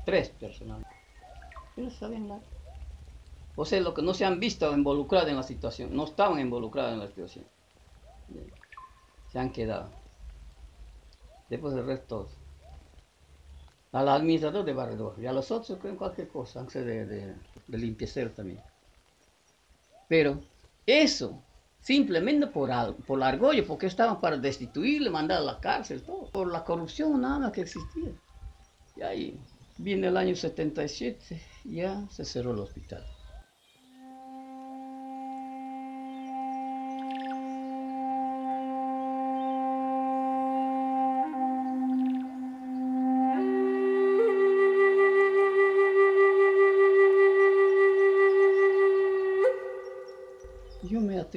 Tres 0.06 0.30
personas. 0.30 0.84
Ellos 1.76 1.94
sabían 1.96 2.28
nada. 2.28 2.42
O 3.56 3.66
sea, 3.66 3.80
lo 3.80 3.94
que 3.94 4.02
no 4.02 4.14
se 4.14 4.26
han 4.26 4.40
visto 4.40 4.72
involucrados 4.74 5.30
en 5.30 5.38
la 5.38 5.44
situación, 5.44 5.96
no 5.96 6.04
estaban 6.04 6.40
involucrados 6.40 6.94
en 6.94 7.00
la 7.00 7.08
situación. 7.08 7.46
Se 9.32 9.40
han 9.40 9.52
quedado. 9.52 9.90
Después 11.50 11.74
el 11.74 11.86
resto. 11.86 12.28
Al 13.94 14.10
administrador 14.10 14.66
de 14.66 14.74
barredor 14.74 15.16
y 15.22 15.26
a 15.26 15.32
los 15.32 15.50
otros 15.52 15.80
creen 15.80 15.96
cualquier 15.96 16.28
cosa, 16.28 16.70
sea 16.70 16.82
de, 16.82 17.06
de, 17.06 17.34
de 17.68 18.30
también. 18.36 18.60
Pero 20.08 20.42
eso, 20.86 21.44
simplemente 21.80 22.48
por, 22.48 22.72
al- 22.72 22.96
por 22.96 23.20
la 23.20 23.28
argolla, 23.30 23.64
porque 23.68 23.88
estaban 23.88 24.20
para 24.22 24.38
destituirle, 24.38 25.10
mandar 25.10 25.40
a 25.40 25.42
la 25.42 25.60
cárcel, 25.60 26.04
todo. 26.04 26.30
Por 26.32 26.52
la 26.52 26.64
corrupción 26.64 27.22
nada 27.22 27.40
más 27.40 27.52
que 27.52 27.62
existía. 27.62 28.12
Y 28.96 29.02
ahí 29.04 29.40
viene 29.78 30.08
el 30.08 30.18
año 30.18 30.36
77, 30.36 31.42
ya 31.66 32.08
se 32.10 32.26
cerró 32.26 32.52
el 32.54 32.60
hospital. 32.60 33.06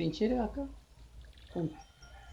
Atrincheré 0.08 0.38
acá 0.38 0.66
con 1.52 1.70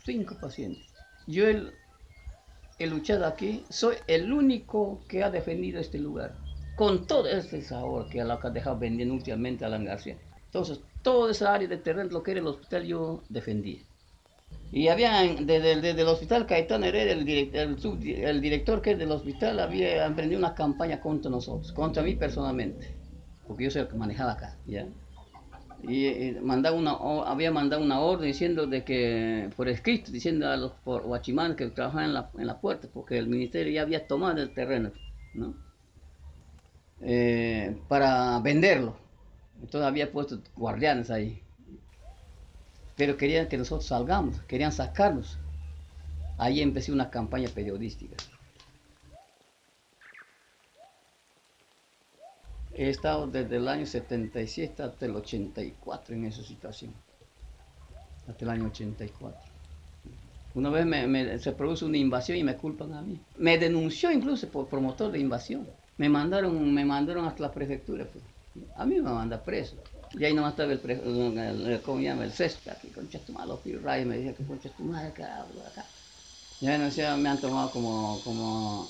cinco 0.05 0.37
pacientes. 0.39 0.85
Yo 1.27 1.43
he, 1.45 2.87
luchado 2.87 3.25
aquí, 3.25 3.65
soy 3.69 3.95
el 4.07 4.31
único 4.31 5.03
que 5.09 5.23
ha 5.23 5.29
defendido 5.29 5.81
este 5.81 5.99
lugar. 5.99 6.37
Con 6.77 7.05
todo 7.05 7.27
este 7.27 7.61
sabor 7.61 8.07
que 8.07 8.23
la 8.23 8.39
ha 8.41 8.49
dejado 8.49 8.77
vendiendo 8.77 9.13
últimamente 9.13 9.65
Alan 9.65 9.83
García. 9.83 10.17
Entonces, 10.45 10.79
toda 11.01 11.31
esa 11.31 11.53
área 11.53 11.67
de 11.67 11.77
terreno, 11.77 12.09
lo 12.11 12.23
que 12.23 12.31
era 12.31 12.39
el 12.39 12.47
hospital, 12.47 12.85
yo 12.85 13.23
defendía. 13.27 13.81
Y 14.71 14.87
había, 14.87 15.21
desde, 15.23 15.81
desde 15.81 16.01
el 16.01 16.07
hospital 16.07 16.45
Caetano 16.45 16.85
Heredia, 16.85 17.11
el, 17.11 17.27
el 17.27 18.23
el 18.23 18.41
director 18.41 18.81
que 18.81 18.91
es 18.91 18.97
del 18.97 19.11
hospital, 19.11 19.59
había 19.59 20.05
emprendido 20.05 20.39
una 20.39 20.55
campaña 20.55 21.01
contra 21.01 21.29
nosotros, 21.29 21.73
contra 21.73 22.03
mí 22.03 22.15
personalmente, 22.15 22.95
porque 23.45 23.65
yo 23.65 23.71
soy 23.71 23.81
el 23.81 23.87
que 23.89 23.95
manejaba 23.95 24.33
acá, 24.33 24.57
¿ya? 24.65 24.87
Y, 25.83 26.05
eh, 26.05 26.39
mandaba 26.41 26.75
una, 26.75 26.91
había 27.29 27.51
mandado 27.51 27.81
una 27.81 27.99
orden 27.99 28.27
diciendo 28.27 28.67
de 28.67 28.83
que, 28.83 29.49
por 29.55 29.67
escrito, 29.69 30.11
diciendo 30.11 30.49
a 30.49 30.57
los 30.57 30.73
guachimanes 30.83 31.57
que 31.57 31.67
trabajaban 31.67 32.05
en 32.05 32.13
la, 32.13 32.29
en 32.37 32.47
la 32.47 32.59
puerta, 32.59 32.87
porque 32.93 33.17
el 33.17 33.27
ministerio 33.27 33.71
ya 33.73 33.81
había 33.81 34.07
tomado 34.07 34.41
el 34.41 34.53
terreno, 34.53 34.91
¿no? 35.33 35.53
Eh, 37.01 37.77
para 37.87 38.39
venderlo. 38.39 38.95
Entonces 39.61 39.87
había 39.87 40.11
puesto 40.11 40.39
guardianes 40.55 41.09
ahí. 41.11 41.41
Pero 42.95 43.17
querían 43.17 43.47
que 43.47 43.57
nosotros 43.57 43.85
salgamos, 43.85 44.41
querían 44.43 44.71
sacarnos. 44.71 45.37
Ahí 46.37 46.61
empecé 46.61 46.91
una 46.91 47.09
campaña 47.09 47.49
periodística. 47.49 48.15
He 52.75 52.89
estado 52.89 53.27
desde 53.27 53.55
el 53.55 53.67
año 53.67 53.85
77 53.85 54.83
hasta 54.83 55.05
el 55.05 55.15
84 55.15 56.15
en 56.15 56.25
esa 56.25 56.43
situación. 56.43 56.93
Hasta 58.27 58.45
el 58.45 58.51
año 58.51 58.65
84. 58.65 59.39
Una 60.55 60.69
vez 60.69 60.85
me, 60.85 61.39
se 61.39 61.51
produce 61.51 61.85
una 61.85 61.97
invasión 61.97 62.37
y 62.37 62.43
me 62.43 62.55
culpan 62.55 62.93
a 62.93 63.01
mí. 63.01 63.19
Me 63.37 63.57
denunció 63.57 64.11
incluso 64.11 64.47
por 64.47 64.67
promotor 64.67 65.11
de 65.11 65.19
invasión. 65.19 65.67
Me 65.97 66.09
mandaron, 66.09 66.73
me 66.73 66.85
mandaron 66.85 67.25
hasta 67.25 67.43
la 67.43 67.51
prefectura. 67.51 68.05
Pues. 68.05 68.23
A 68.75 68.85
mí 68.85 68.95
me 68.95 69.11
manda 69.11 69.41
preso. 69.41 69.75
Y 70.17 70.23
ahí 70.23 70.33
nomás 70.33 70.51
estaba 70.51 70.71
el, 70.71 70.79
el, 70.89 71.81
¿cómo 71.81 71.99
llama? 71.99 72.23
El 72.23 72.31
aquí, 72.31 72.87
concha 72.89 73.19
tu 73.19 73.33
me 73.33 74.17
decía 74.17 74.33
que 74.33 74.45
concha 74.45 74.69
tu 74.69 74.83
madre, 74.83 75.11
hablo 75.23 75.61
acá. 75.61 75.85
Ya 76.61 76.77
no 76.77 77.17
me 77.17 77.29
han 77.29 77.37
tomado 77.37 77.69
como, 77.71 78.21
como, 78.23 78.87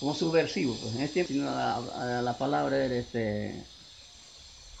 como 0.00 0.14
subversivo, 0.14 0.74
pues 0.74 0.94
en 0.94 1.02
este 1.02 1.24
tiempo 1.24 1.50
la, 1.50 2.22
la, 2.22 2.38
palabra 2.38 2.84
era 2.84 2.96
este, 2.96 3.62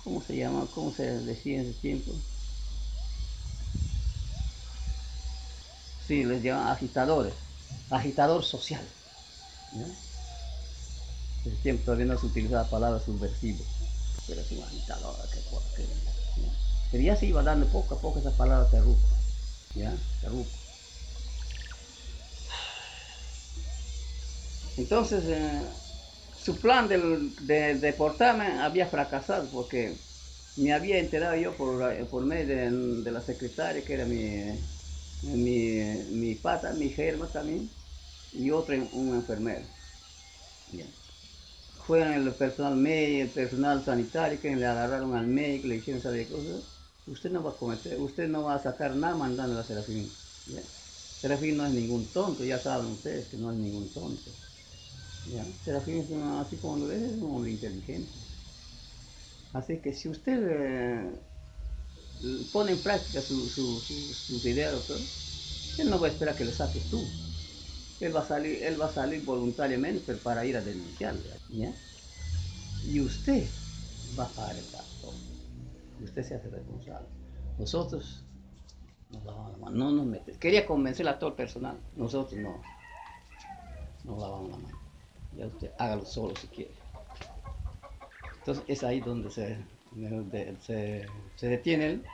¿cómo 0.02 0.22
se 0.22 0.36
llama? 0.36 0.66
¿Cómo 0.74 0.92
se 0.92 1.04
decía 1.20 1.60
en 1.60 1.68
ese 1.68 1.78
tiempo? 1.78 2.12
Sí, 6.06 6.24
les 6.24 6.42
llaman 6.42 6.68
agitadores, 6.68 7.34
agitador 7.90 8.42
social. 8.42 8.82
En 9.74 11.52
ese 11.52 11.62
tiempo 11.62 11.84
todavía 11.84 12.06
no 12.06 12.18
se 12.18 12.26
utilizaba 12.26 12.62
la 12.62 12.70
palabra 12.70 13.00
subversivo 13.00 13.64
pero 14.30 14.42
es 14.42 14.52
un 14.52 14.62
agitador, 14.62 15.16
que, 15.28 15.40
que, 15.82 15.88
pero 16.92 17.02
ya 17.02 17.16
se 17.16 17.26
iba 17.26 17.42
dando 17.42 17.66
poco 17.66 17.96
a 17.96 18.00
poco 18.00 18.20
esa 18.20 18.30
palabra 18.30 18.68
terruco, 18.70 19.08
¿ya? 19.74 19.92
Terruco. 20.20 20.59
Entonces, 24.76 25.24
eh, 25.26 25.60
su 26.42 26.56
plan 26.56 26.88
de, 26.88 27.74
deportarme 27.74 28.46
había 28.60 28.86
fracasado 28.86 29.46
porque 29.52 29.96
me 30.56 30.72
había 30.72 30.98
enterado 30.98 31.36
yo 31.36 31.56
por, 31.56 32.06
por 32.06 32.24
medio 32.24 33.02
de, 33.02 33.10
la 33.10 33.20
secretaria, 33.20 33.84
que 33.84 33.94
era 33.94 34.04
mi, 34.04 34.58
mi, 35.22 35.80
mi 36.10 36.34
pata, 36.34 36.72
mi 36.72 36.88
germa 36.88 37.26
también, 37.26 37.68
y 38.32 38.50
otro, 38.50 38.74
un 38.92 39.14
enfermero. 39.14 39.64
Fueron 41.86 42.12
el 42.12 42.32
personal 42.34 42.76
médico, 42.76 43.22
el 43.22 43.30
personal 43.30 43.84
sanitario, 43.84 44.40
que 44.40 44.54
le 44.54 44.66
agarraron 44.66 45.14
al 45.14 45.26
médico, 45.26 45.68
le 45.68 45.76
hicieron 45.76 46.02
saber 46.02 46.28
cosas. 46.28 46.62
Usted 47.06 47.30
no 47.30 47.42
va 47.42 47.50
a 47.50 47.54
cometer, 47.54 47.98
usted 47.98 48.28
no 48.28 48.44
va 48.44 48.54
a 48.54 48.62
sacar 48.62 48.94
nada 48.94 49.16
mandando 49.16 49.58
a 49.58 49.64
Serafín. 49.64 50.10
Serafín 51.20 51.56
no 51.56 51.66
es 51.66 51.72
ningún 51.72 52.06
tonto, 52.06 52.44
ya 52.44 52.58
saben 52.58 52.92
ustedes 52.92 53.26
que 53.28 53.36
no 53.36 53.50
es 53.50 53.58
ningún 53.58 53.88
tonto. 53.88 54.30
¿Ya? 55.26 55.44
Serafín 55.64 55.98
es 55.98 56.10
así 56.12 56.56
como 56.56 56.78
lo 56.78 56.86
ves, 56.86 57.02
es 57.02 57.12
un 57.22 57.36
hombre 57.36 57.50
inteligente. 57.50 58.10
Así 59.52 59.78
que 59.78 59.92
si 59.92 60.08
usted 60.08 60.38
eh, 60.48 61.10
pone 62.52 62.72
en 62.72 62.78
práctica 62.78 63.20
sus 63.20 64.44
ideas, 64.44 64.74
él 65.78 65.90
no 65.90 65.98
va 65.98 66.06
a 66.06 66.10
esperar 66.10 66.36
que 66.36 66.44
le 66.44 66.52
saques 66.52 66.84
tú. 66.90 67.02
Él 68.00 68.14
va 68.14 68.20
a 68.20 68.26
salir, 68.26 68.62
él 68.62 68.80
va 68.80 68.86
a 68.86 68.92
salir 68.92 69.24
voluntariamente 69.24 70.14
para 70.14 70.44
ir 70.44 70.56
a 70.56 70.62
denunciarle. 70.62 71.20
Y 72.86 73.00
usted 73.00 73.46
va 74.18 74.24
a 74.24 74.28
pagar 74.28 74.56
el 74.56 74.64
gasto. 74.72 75.12
Usted 76.02 76.22
se 76.22 76.34
hace 76.34 76.48
responsable. 76.48 77.06
Nosotros 77.58 78.22
nos 79.10 79.24
lavamos 79.24 79.52
la 79.52 79.58
mano, 79.58 79.76
no 79.76 79.92
nos 79.92 80.06
metemos. 80.06 80.40
Quería 80.40 80.64
convencer 80.64 81.06
a 81.08 81.18
todo 81.18 81.30
el 81.30 81.36
personal. 81.36 81.76
Nosotros 81.96 82.40
no. 82.40 82.62
Nos 84.04 84.18
lavamos 84.18 84.50
la 84.50 84.56
mano. 84.56 84.79
Ya 85.36 85.46
usted 85.46 85.70
hágalo 85.78 86.04
solo 86.04 86.34
si 86.36 86.46
quiere. 86.48 86.72
Entonces 88.38 88.64
es 88.68 88.82
ahí 88.82 89.00
donde 89.00 89.30
se, 89.30 89.58
se, 91.36 91.48
detiene 91.48 91.86
él, 91.86 92.04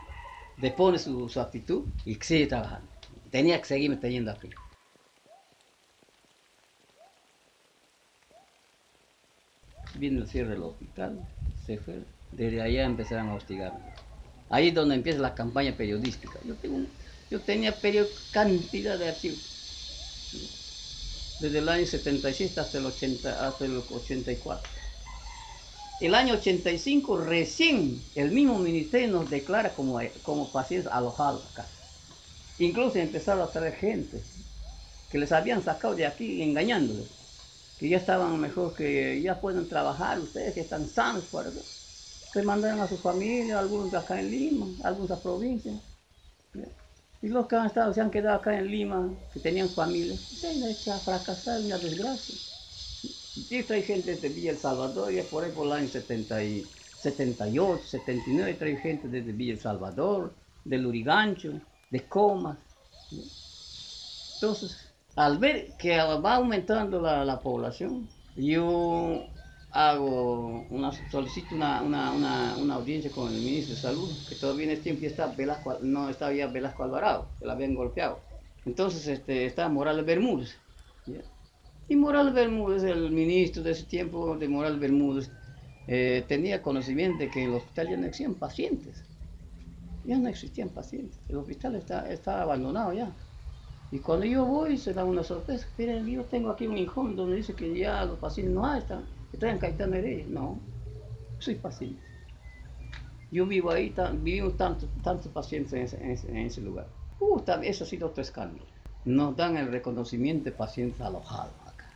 depone 0.57 0.99
su, 0.99 1.29
su, 1.29 1.41
actitud 1.41 1.85
y 2.05 2.15
sigue 2.17 2.47
trabajando. 2.47 2.89
Tenía 3.31 3.59
que 3.61 3.67
seguirme 3.67 3.97
teniendo 3.97 4.33
aquí. 4.33 4.51
Viene 9.95 10.21
el 10.21 10.29
cierre 10.29 10.51
del 10.51 10.63
hospital, 10.63 11.27
se 11.65 11.79
fue. 11.79 12.03
Desde 12.33 12.61
allá 12.61 12.85
empezaron 12.85 13.29
a 13.31 13.35
hostigarme. 13.35 13.79
Ahí 14.51 14.69
es 14.69 14.75
donde 14.75 14.95
empieza 14.95 15.21
la 15.21 15.35
campaña 15.35 15.75
periodística. 15.77 16.39
Yo, 16.45 16.55
tengo, 16.57 16.87
yo 17.31 17.41
tenía 17.41 17.75
cantidad 18.33 18.99
de 18.99 19.09
archivos 19.09 19.56
desde 21.41 21.59
el 21.59 21.69
año 21.69 21.87
76 21.87 22.59
hasta 22.59 22.79
el, 22.79 22.87
80, 22.87 23.47
hasta 23.47 23.65
el 23.65 23.77
84. 23.77 24.71
El 26.01 26.15
año 26.15 26.35
85 26.35 27.19
recién 27.19 28.03
el 28.15 28.31
mismo 28.31 28.59
ministerio 28.59 29.09
nos 29.09 29.31
declara 29.31 29.75
como, 29.75 29.99
como 30.23 30.51
pacientes 30.51 30.91
alojados 30.93 31.43
acá. 31.53 31.67
Incluso 32.59 32.99
empezaron 32.99 33.43
a 33.43 33.51
traer 33.51 33.75
gente 33.75 34.23
que 35.11 35.19
les 35.19 35.33
habían 35.33 35.63
sacado 35.63 35.95
de 35.95 36.07
aquí 36.07 36.43
engañándoles, 36.43 37.09
que 37.79 37.89
ya 37.89 37.99
estaban 37.99 38.39
mejor, 38.41 38.75
que 38.75 39.21
ya 39.23 39.41
pueden 39.41 39.69
trabajar 39.69 40.19
ustedes, 40.21 40.55
que 40.55 40.61
están 40.61 40.89
sanos 40.89 41.25
por 41.25 41.47
eso. 41.47 41.63
Se 42.33 42.43
mandaron 42.43 42.81
a 42.81 42.89
su 42.89 42.99
familia, 42.99 43.59
algunos 43.59 43.95
acá 43.95 44.21
en 44.21 44.31
Lima, 44.31 44.67
algunos 44.85 45.11
a 45.11 45.23
provincia. 45.23 45.73
Y 47.27 47.29
los 47.29 47.49
que 47.49 47.57
han 47.57 47.67
estado, 47.67 47.93
se 47.93 48.01
han 48.01 48.13
quedado 48.13 48.37
acá 48.37 48.57
en 48.57 48.69
Lima, 48.69 49.11
que 49.35 49.41
tenían 49.41 49.69
familia, 49.69 50.17
se 50.17 50.49
han 50.49 50.63
hecho 50.63 50.93
a 50.93 51.01
fracasar, 51.01 51.61
una 51.61 51.77
desgracia. 51.77 52.37
Y 53.51 53.65
trae 53.65 53.83
gente 53.83 54.15
de 54.15 54.29
Villa 54.29 54.53
El 54.53 54.59
Salvador, 54.59 55.13
y 55.13 55.21
por 55.23 55.43
ahí 55.43 55.51
por 55.51 55.67
el 55.67 55.73
año 55.73 55.89
78, 55.89 57.83
79, 57.85 58.55
trae 58.55 58.77
gente 58.77 59.09
desde 59.09 59.33
Villa 59.33 59.55
El 59.55 59.59
Salvador, 59.59 60.35
del 60.65 60.83
Lurigancho, 60.83 61.61
de 61.91 62.01
Comas. 62.03 62.59
Entonces, 64.35 64.77
al 65.17 65.39
ver 65.39 65.73
que 65.81 65.97
va 65.97 66.37
aumentando 66.37 67.01
la 67.01 67.41
población, 67.41 68.09
yo 68.37 69.25
hago 69.77 70.65
una, 70.71 70.91
solicito 71.11 71.55
una, 71.55 71.83
una, 71.83 72.57
una, 72.57 72.75
audiencia 72.75 73.11
con 73.11 73.31
el 73.31 73.41
ministro 73.41 73.75
de 73.75 73.81
Salud, 73.83 74.11
que 74.27 74.35
todavía 74.35 74.65
en 74.65 74.71
este 74.71 74.85
tiempo 74.85 75.05
está 75.05 75.27
Velasco, 75.27 75.77
no 75.83 76.09
estaba 76.09 76.33
ya 76.33 76.47
Velasco 76.47 76.83
Alvarado, 76.83 77.29
que 77.39 77.45
la 77.45 77.53
habían 77.53 77.75
golpeado. 77.75 78.21
Entonces 78.65 79.07
este, 79.07 79.45
está 79.45 79.69
Morales 79.69 80.07
Bermúdez. 80.07 80.57
Y 81.89 81.97
Morales 81.97 82.33
Bermúdez, 82.33 82.85
el 82.85 83.11
ministro 83.11 83.63
de 83.63 83.73
ese 83.73 83.85
tiempo 83.85 84.39
de 84.39 84.49
Morales 84.49 84.81
Bermúdez, 84.81 85.31
eh, 85.87 86.25
tenía 86.27 86.63
conocimiento 86.63 87.19
de 87.19 87.31
que 87.31 87.43
en 87.43 87.51
el 87.51 87.57
hospital 87.57 87.91
ya 87.91 87.97
no 87.99 88.07
existían 88.07 88.35
pacientes. 88.35 89.05
Ya 90.07 90.17
no 90.17 90.29
existían 90.29 90.71
pacientes. 90.71 91.19
El 91.29 91.37
hospital 91.37 91.77
está, 91.77 92.11
está 92.11 92.41
abandonado 92.41 92.95
ya. 92.95 93.13
Y 93.93 93.99
cuando 93.99 94.25
yo 94.25 94.47
voy 94.47 94.79
se 94.79 94.95
da 94.95 95.05
una 95.05 95.23
sorpresa. 95.23 95.69
Miren, 95.77 96.07
yo 96.07 96.25
tengo 96.25 96.49
aquí 96.49 96.67
un 96.67 96.79
hijo 96.79 97.07
donde 97.15 97.37
dice 97.37 97.53
que 97.53 97.79
ya 97.79 98.07
los 98.07 98.19
pacientes 98.19 98.55
no 98.55 98.75
están 98.75 99.16
Estoy 99.37 99.51
en 99.51 99.59
Caetano. 99.59 99.97
No, 100.29 100.59
soy 101.39 101.57
paciente. 101.57 102.01
Yo 103.31 103.45
vivo 103.45 103.71
ahí, 103.71 103.95
vivimos 104.23 104.57
tantos 104.57 104.89
tanto 105.05 105.29
pacientes 105.29 105.93
en 105.93 106.47
ese, 106.47 106.63
lugar. 106.63 106.87
Eso 107.63 107.85
ha 107.85 107.87
sido 107.87 108.09
otro 108.09 108.23
escándalo. 108.23 108.65
Nos 109.05 109.37
dan 109.37 109.59
el 109.59 109.71
reconocimiento 109.71 110.45
de 110.45 110.53
pacientes 110.53 111.03
alojados 111.03 111.53
acá. 111.67 111.91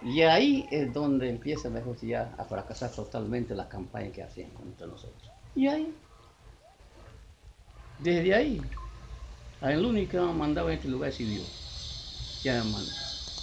Y 0.00 0.22
ahí 0.22 0.68
es 0.70 0.94
donde 0.94 1.28
empieza 1.28 1.70
mejor 1.70 1.96
ya 2.00 2.32
a 2.38 2.44
fracasar 2.44 2.92
totalmente 2.92 3.52
la 3.56 3.68
campaña 3.68 4.12
que 4.12 4.22
hacían 4.22 4.50
contra 4.50 4.86
nosotros. 4.86 5.28
Y 5.56 5.66
ahí, 5.66 5.92
desde 7.98 8.32
ahí, 8.32 8.62
el 9.60 9.84
único 9.84 10.12
que 10.12 10.18
nos 10.18 10.36
mandaba 10.36 10.70
en 10.70 10.76
este 10.76 10.88
lugar 10.88 11.08
es 11.08 11.18
Dios. 11.18 12.40
Ya 12.44 12.62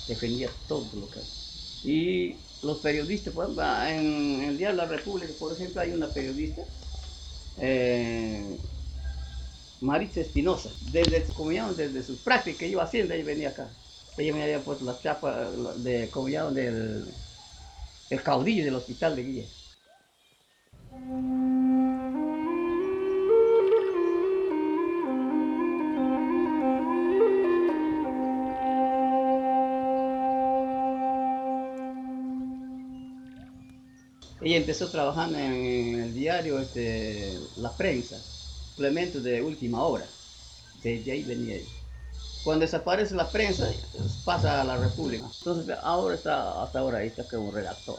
defendía 0.07 0.47
todo 0.69 0.87
lo 0.97 1.09
que 1.09 1.19
y 1.83 2.35
los 2.61 2.79
periodistas, 2.79 3.33
pues, 3.33 3.49
en 3.49 4.43
el 4.43 4.57
Día 4.57 4.69
de 4.69 4.75
la 4.75 4.85
República, 4.85 5.31
por 5.39 5.53
ejemplo, 5.53 5.81
hay 5.81 5.91
una 5.91 6.07
periodista, 6.07 6.63
eh, 7.57 8.57
Maritza 9.81 10.21
Espinosa, 10.21 10.69
desde, 10.91 11.23
como 11.33 11.49
desde 11.49 12.03
su 12.03 12.17
práctica 12.17 12.59
que 12.59 12.69
iba 12.69 12.83
haciendo, 12.83 13.13
ella 13.13 13.25
venía 13.25 13.49
acá. 13.49 13.69
Ella 14.17 14.33
me 14.33 14.43
había 14.43 14.59
puesto 14.59 14.85
la 14.85 14.97
chapa 15.01 15.49
de, 15.77 16.09
como 16.09 16.27
del 16.27 17.05
el 18.09 18.21
caudillo 18.21 18.63
del 18.63 18.75
hospital 18.75 19.15
de 19.15 19.23
Guille. 19.23 19.47
Ella 34.43 34.57
empezó 34.57 34.89
trabajando 34.89 35.37
en 35.39 36.01
el 36.01 36.13
diario 36.13 36.59
este, 36.59 37.39
La 37.57 37.71
Prensa, 37.71 38.17
suplemento 38.71 39.21
de 39.21 39.41
última 39.41 39.83
hora. 39.83 40.05
Desde 40.83 41.13
ahí 41.13 41.23
venía 41.23 41.55
ella. 41.55 41.69
Cuando 42.43 42.65
desaparece 42.65 43.15
la 43.15 43.29
prensa, 43.29 43.71
pasa 44.25 44.59
a 44.59 44.65
la 44.65 44.75
República. 44.75 45.25
Entonces 45.39 45.77
ahora 45.81 46.15
está, 46.15 46.61
hasta 46.61 46.79
ahora 46.79 46.97
ahí 46.97 47.07
está 47.07 47.23
como 47.23 47.51
redactor. 47.51 47.97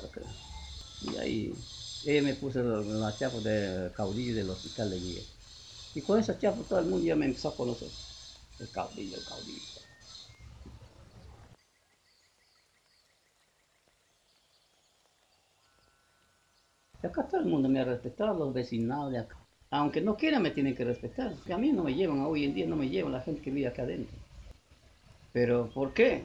Y 1.01 1.17
ahí 1.17 2.21
me 2.21 2.35
puso 2.35 2.63
la 2.63 3.17
chapa 3.17 3.39
de 3.39 3.91
caudillo 3.97 4.35
del 4.35 4.51
hospital 4.51 4.91
de 4.91 5.01
guía. 5.01 5.23
Y 5.95 6.03
con 6.03 6.21
esa 6.21 6.39
chapa 6.39 6.59
todo 6.69 6.79
el 6.79 6.87
mundo 6.87 7.07
ya 7.07 7.17
me 7.17 7.25
empezó 7.25 7.49
a 7.49 7.57
conocer. 7.57 7.89
El 8.61 8.69
caudillo, 8.69 9.17
el 9.17 9.25
caudillo. 9.25 9.63
Acá 17.07 17.27
todo 17.27 17.41
el 17.41 17.47
mundo 17.47 17.69
me 17.69 17.81
ha 17.81 17.85
respetado, 17.85 18.39
los 18.39 18.55
vecinados 18.55 19.13
de 19.13 19.19
acá. 19.19 19.37
Aunque 19.71 20.01
no 20.01 20.17
quieran 20.17 20.43
me 20.43 20.51
tienen 20.51 20.75
que 20.75 20.85
respetar. 20.85 21.35
Que 21.47 21.53
a 21.53 21.59
mí 21.59 21.73
no 21.73 21.85
me 21.85 21.95
llevan, 21.95 22.21
hoy 22.21 22.45
en 22.45 22.55
día 22.55 22.67
no 22.67 22.77
me 22.77 22.89
llevan 22.89 23.13
la 23.13 23.21
gente 23.21 23.41
que 23.43 23.51
vive 23.51 23.67
acá 23.67 23.83
adentro. 23.83 24.17
Pero 25.33 25.69
¿por 25.75 25.93
qué? 25.93 26.23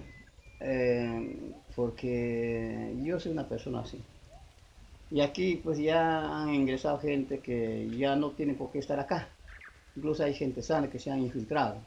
Eh, 0.60 1.52
porque 1.76 2.96
yo 3.04 3.20
soy 3.20 3.32
una 3.32 3.48
persona 3.48 3.80
así. 3.80 4.00
Y 5.12 5.22
aquí 5.22 5.60
pues 5.64 5.80
ya 5.80 6.42
han 6.42 6.54
ingresado 6.54 7.00
gente 7.00 7.40
que 7.40 7.90
ya 7.98 8.16
no 8.16 8.32
tiene 8.32 8.54
por 8.54 8.72
qué 8.72 8.80
estar 8.80 9.00
acá. 9.00 9.28
Incluso 9.96 10.24
hay 10.24 10.34
gente 10.34 10.62
sana 10.62 10.90
que 10.90 11.00
se 11.00 11.10
han 11.10 11.20
infiltrado. 11.20 11.78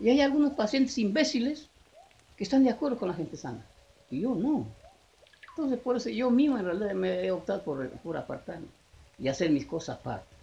Y 0.00 0.08
hay 0.08 0.20
algunos 0.20 0.54
pacientes 0.54 0.98
imbéciles 0.98 1.70
que 2.36 2.44
están 2.44 2.64
de 2.64 2.70
acuerdo 2.70 2.98
con 2.98 3.08
la 3.08 3.14
gente 3.14 3.36
sana. 3.36 3.64
Y 4.10 4.22
yo 4.22 4.34
no. 4.34 4.66
Entonces 5.60 5.84
por 5.84 5.94
eso 5.94 6.08
yo 6.08 6.30
mismo 6.30 6.56
en 6.56 6.64
realidad 6.64 6.94
me 6.94 7.22
he 7.22 7.30
optado 7.30 7.62
por, 7.62 8.16
apartarme 8.16 8.66
y 9.18 9.28
hacer 9.28 9.50
mis 9.50 9.66
cosas 9.66 9.98
aparte. 9.98 10.34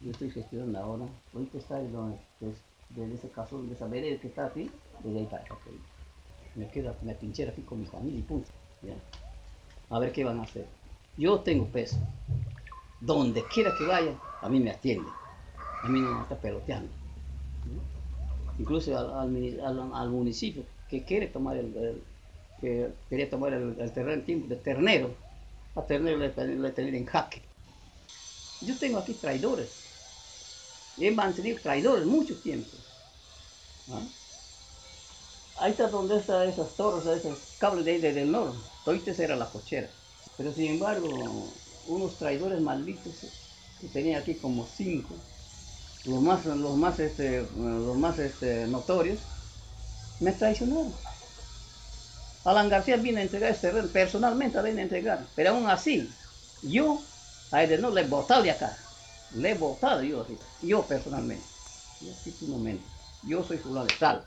Yo 0.00 0.10
estoy 0.10 0.30
gestionando 0.30 0.78
ahora. 0.78 1.04
Ahorita 1.34 1.58
está 1.58 1.78
donde, 1.78 2.16
pues, 2.40 2.54
desde 2.88 3.16
ese 3.16 3.28
caso, 3.28 3.62
de 3.62 3.74
esa 3.74 3.86
vereda 3.88 4.18
que 4.18 4.28
está 4.28 4.46
aquí, 4.46 4.70
desde 5.04 5.18
ahí 5.18 5.26
para 5.26 5.42
acá. 5.42 5.58
pues. 5.62 5.76
Me 6.54 6.70
quedo, 6.70 6.96
me 7.02 7.14
pinchera 7.14 7.52
aquí 7.52 7.60
con 7.60 7.80
mi 7.80 7.86
familia 7.86 8.20
y 8.20 8.22
punto. 8.22 8.48
A 9.90 9.98
ver 9.98 10.10
qué 10.10 10.24
van 10.24 10.40
a 10.40 10.44
hacer. 10.44 10.64
Yo 11.18 11.40
tengo 11.40 11.66
peso. 11.66 11.98
Donde 12.98 13.44
quiera 13.52 13.74
que 13.76 13.84
vaya, 13.84 14.18
a 14.40 14.48
mí 14.48 14.58
me 14.58 14.70
atiende. 14.70 15.10
A 15.82 15.88
mí 15.90 16.00
no 16.00 16.14
me 16.14 16.22
está 16.22 16.36
peloteando. 16.36 16.88
Incluso 18.58 18.96
al, 18.96 20.08
municipio 20.08 20.64
que 20.88 21.04
quiere 21.04 21.26
tomar 21.26 21.58
el- 21.58 22.02
que 22.62 22.94
quería 23.10 23.28
tomar 23.28 23.52
el, 23.52 23.76
el 23.78 23.92
terreno 23.92 24.22
de 24.24 24.56
ternero, 24.56 25.14
a 25.74 25.82
ternero 25.82 26.16
le, 26.16 26.28
le 26.28 26.70
tener 26.70 26.94
en 26.94 27.04
jaque. 27.04 27.42
Yo 28.62 28.78
tengo 28.78 28.98
aquí 28.98 29.14
traidores. 29.14 29.68
He 30.96 31.10
mantenido 31.10 31.58
traidores 31.60 32.06
mucho 32.06 32.40
tiempo. 32.40 32.70
¿ah? 33.90 34.00
Ahí 35.58 35.72
está 35.72 35.88
donde 35.88 36.18
están 36.18 36.48
esas 36.48 36.74
torres, 36.76 37.04
esos 37.06 37.38
cables 37.58 37.84
de 37.84 37.92
ahí 37.92 38.00
desde 38.00 38.22
el 38.22 38.30
norte. 38.30 38.56
Todita 38.84 39.10
esa 39.10 39.24
era 39.24 39.36
la 39.36 39.50
cochera. 39.50 39.90
Pero 40.36 40.52
sin 40.52 40.72
embargo, 40.72 41.08
unos 41.88 42.16
traidores 42.16 42.60
malditos 42.60 43.12
que 43.80 43.88
tenía 43.88 44.18
aquí 44.18 44.34
como 44.36 44.66
cinco, 44.66 45.14
los 46.04 46.22
más, 46.22 46.46
los 46.46 46.76
más, 46.76 47.00
este, 47.00 47.44
los 47.56 47.96
más 47.96 48.18
este, 48.20 48.66
notorios, 48.68 49.18
me 50.20 50.30
traicionaron. 50.32 50.92
Alan 52.44 52.68
García 52.68 52.96
vino 52.96 53.18
a 53.18 53.22
entregar 53.22 53.50
este 53.50 53.68
terreno, 53.68 53.88
personalmente 53.88 54.60
vino 54.62 54.78
a 54.78 54.82
entregar, 54.82 55.26
pero 55.36 55.50
aún 55.50 55.68
así, 55.68 56.10
yo 56.62 57.00
a 57.52 57.62
él 57.62 57.80
no 57.80 57.90
le 57.90 58.00
he 58.00 58.06
votado 58.06 58.42
de 58.42 58.50
acá, 58.50 58.76
le 59.34 59.50
he 59.50 59.54
votado 59.54 60.02
yo, 60.02 60.26
yo 60.62 60.82
personalmente. 60.82 61.44
Y 62.00 62.10
así 62.10 62.34
un 62.42 62.50
momento, 62.50 62.84
yo 63.22 63.44
soy 63.44 63.58
fulano 63.58 63.86
de 63.86 63.94
tal. 63.94 64.24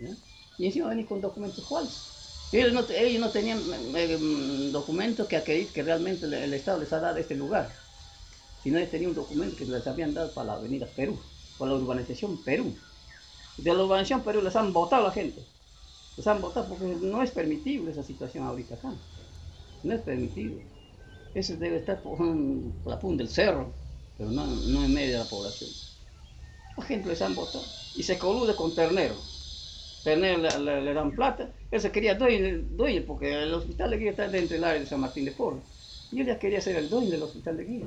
¿ya? 0.00 0.10
Y 0.56 0.66
encima 0.66 0.88
venir 0.88 1.06
con 1.06 1.20
documentos 1.20 1.66
falsos. 1.68 2.10
Ellos 2.52 2.72
no, 2.72 2.84
tenían 3.30 3.60
eh, 3.94 4.18
mm, 4.18 4.72
documentos 4.72 5.28
que 5.28 5.36
acreditan 5.36 5.72
que 5.72 5.82
realmente 5.82 6.26
el, 6.26 6.52
Estado 6.52 6.80
les 6.80 6.92
ha 6.92 6.98
dado 6.98 7.18
este 7.18 7.36
lugar, 7.36 7.70
sino 8.62 8.78
ellos 8.78 8.90
tenían 8.90 9.10
un 9.10 9.16
documento 9.16 9.56
que 9.56 9.66
les 9.66 9.86
habían 9.86 10.14
dado 10.14 10.32
para 10.32 10.48
la 10.48 10.52
avenida 10.54 10.86
Perú, 10.96 11.18
para 11.58 11.70
la 11.72 11.76
urbanización 11.78 12.42
Perú. 12.42 12.74
De 13.56 13.72
la 13.72 13.84
urbanización 13.84 14.22
Perú 14.22 14.42
les 14.42 14.56
han 14.56 14.72
votado 14.72 15.04
la 15.04 15.12
gente. 15.12 15.44
Les 16.20 16.26
han 16.26 16.42
votado 16.42 16.68
porque 16.68 16.84
no 16.84 17.22
es 17.22 17.30
permitible 17.30 17.92
esa 17.92 18.02
situación 18.02 18.44
ahorita 18.44 18.74
acá. 18.74 18.92
No 19.82 19.94
es 19.94 20.02
permitido. 20.02 20.60
Eso 21.34 21.56
debe 21.56 21.78
estar 21.78 22.02
por, 22.02 22.20
la 22.84 22.98
punta 22.98 23.22
del 23.22 23.32
cerro, 23.32 23.72
pero 24.18 24.30
no, 24.30 24.44
no 24.44 24.84
en 24.84 24.92
medio 24.92 25.12
de 25.12 25.24
la 25.24 25.30
población. 25.30 25.70
La 26.76 26.84
gente 26.84 27.08
les 27.08 27.22
han 27.22 27.34
y 27.96 28.02
se 28.02 28.18
colude 28.18 28.54
con 28.54 28.74
Ternero. 28.74 29.14
Ternero 30.04 30.58
le 30.58 30.92
dan 30.92 31.12
plata. 31.12 31.48
Él 31.70 31.80
se 31.80 31.90
quería 31.90 32.14
dueño, 32.14 32.66
dueño 32.72 33.02
porque 33.06 33.42
el 33.42 33.54
hospital 33.54 33.88
de 33.88 33.96
Guía 33.96 34.10
está 34.10 34.28
dentro 34.28 34.56
del 34.56 34.64
área 34.64 34.80
de 34.80 34.86
San 34.86 35.00
Martín 35.00 35.24
de 35.24 35.32
Porres. 35.32 35.62
Y 36.12 36.20
él 36.20 36.26
ya 36.26 36.38
quería 36.38 36.60
ser 36.60 36.76
el 36.76 36.90
dueño 36.90 37.08
del 37.08 37.22
hospital 37.22 37.56
de 37.56 37.64
Guía. 37.64 37.86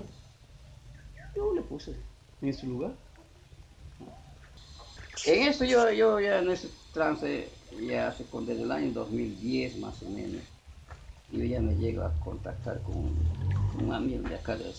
Yo 1.35 1.53
le 1.53 1.61
puse 1.61 1.93
en 2.41 2.53
su 2.55 2.65
lugar. 2.65 2.93
En 5.27 5.47
eso 5.47 5.65
yo, 5.65 5.91
yo 5.91 6.19
ya 6.19 6.39
en 6.39 6.49
ese 6.49 6.69
trance, 6.93 7.47
ya 7.81 8.07
hace 8.07 8.25
con 8.25 8.45
desde 8.45 8.63
el 8.63 8.71
año 8.71 8.91
2010 8.93 9.77
más 9.77 10.01
o 10.03 10.09
menos, 10.09 10.41
yo 11.31 11.43
ya 11.43 11.59
me 11.59 11.75
llego 11.75 12.03
a 12.03 12.13
contactar 12.19 12.81
con 12.81 13.15
un 13.83 13.93
amigo 13.93 14.27
de 14.27 14.35
acá 14.35 14.55
de, 14.55 14.73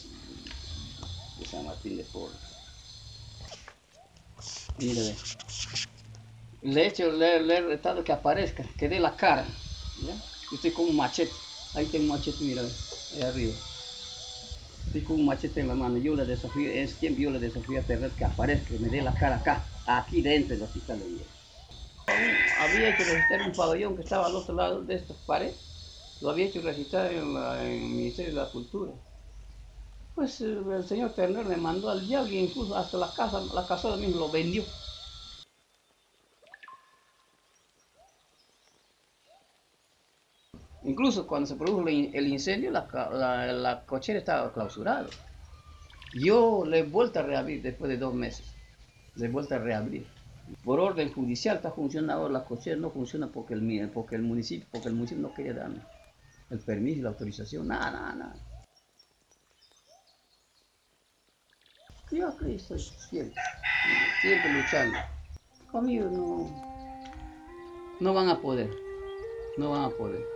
San 1.50 1.64
Martín 1.66 1.96
de 1.96 2.04
Porres. 2.04 2.36
Mire, 4.78 5.14
le 6.62 6.82
he 6.82 6.86
hecho, 6.86 7.12
le, 7.12 7.42
le 7.42 7.58
he 7.58 7.60
retado 7.60 8.02
que 8.02 8.12
aparezca, 8.12 8.64
que 8.76 8.88
dé 8.88 9.00
la 9.00 9.16
cara. 9.16 9.46
¿ya? 10.06 10.14
Estoy 10.52 10.70
con 10.70 10.88
un 10.88 10.96
machete, 10.96 11.32
ahí 11.74 11.86
tengo 11.86 12.04
un 12.04 12.10
machete, 12.10 12.44
mira, 12.44 12.62
ahí 12.62 13.22
arriba. 13.22 13.54
Estoy 14.86 15.00
con 15.02 15.20
un 15.20 15.26
machete 15.26 15.60
en 15.60 15.68
la 15.68 15.74
mano, 15.74 15.98
yo 15.98 16.14
le 16.14 16.24
desafío, 16.24 16.70
en 16.70 16.78
ese 16.78 16.94
tiempo 16.94 17.20
yo 17.20 17.30
le 17.30 17.40
desafío 17.40 17.80
a 17.80 17.82
Terrer 17.82 18.10
que 18.12 18.24
aparezca, 18.24 18.68
que 18.68 18.78
me 18.78 18.88
dé 18.88 19.02
la 19.02 19.14
cara 19.14 19.36
acá, 19.36 19.64
aquí 19.86 20.22
dentro 20.22 20.54
del 20.54 20.64
hospital 20.64 21.00
de. 21.00 21.33
Había 22.06 22.96
que 22.96 23.04
registrar 23.04 23.42
un 23.42 23.52
pabellón 23.52 23.96
que 23.96 24.02
estaba 24.02 24.26
al 24.26 24.36
otro 24.36 24.54
lado 24.54 24.82
de 24.82 24.94
estas 24.94 25.16
paredes, 25.26 25.56
lo 26.20 26.30
había 26.30 26.46
hecho 26.46 26.60
registrar 26.60 27.12
en, 27.12 27.36
el 27.36 27.80
Ministerio 27.80 28.32
de 28.34 28.40
la 28.40 28.50
Cultura. 28.50 28.92
Pues 30.14 30.40
eh, 30.40 30.58
el 30.76 30.84
señor 30.88 31.12
Terner 31.12 31.44
me 31.44 31.56
mandó 31.58 31.90
al 31.90 32.08
diablo 32.08 32.32
y 32.32 32.38
incluso 32.38 32.74
hasta 32.74 32.96
la 32.96 33.12
casa, 33.12 33.44
la 33.52 33.66
casona 33.66 33.96
mismo 33.96 34.18
lo 34.20 34.30
vendió. 34.30 34.64
Incluso 40.84 41.26
cuando 41.26 41.48
se 41.48 41.56
produjo 41.56 41.80
el 41.80 41.88
in- 41.94 42.10
el 42.14 42.28
incendio, 42.28 42.70
la, 42.70 42.86
la 43.52 43.84
cochera 43.84 44.20
estaba 44.20 44.52
clausurada. 44.52 45.08
Yo 46.14 46.64
le 46.64 46.78
he 46.78 46.82
vuelto 46.82 47.18
a 47.18 47.22
reabrir 47.22 47.60
después 47.60 47.90
de 47.90 47.98
dos 47.98 48.14
meses. 48.14 48.56
Le 49.16 49.26
he 49.26 49.30
vuelto 49.30 49.54
a 49.54 49.58
reabrir. 49.58 50.06
Por 50.62 50.80
orden 50.80 51.12
judicial 51.12 51.56
está 51.56 51.70
funcionando 51.70 52.28
la 52.28 52.44
cochera, 52.44 52.76
no 52.76 52.90
funciona 52.90 53.28
porque 53.28 53.54
el, 53.54 53.90
porque 53.90 54.16
el 54.16 54.22
municipio, 54.22 54.66
porque 54.70 54.88
el 54.88 54.94
municipio 54.94 55.22
no 55.22 55.34
quería 55.34 55.54
darme 55.54 55.80
el 56.50 56.60
permiso 56.60 57.02
la 57.02 57.08
autorización, 57.10 57.68
nada, 57.68 57.90
nada, 57.90 58.14
nada. 58.14 58.36
Yo 62.10 62.28
aquí 62.28 62.54
estoy 62.54 62.78
siempre, 62.78 63.42
siempre 64.22 64.52
luchando. 64.52 64.98
Conmigo 65.72 66.08
no, 66.10 66.94
no 68.00 68.14
van 68.14 68.28
a 68.28 68.40
poder, 68.40 68.70
no 69.56 69.70
van 69.70 69.84
a 69.84 69.90
poder. 69.90 70.33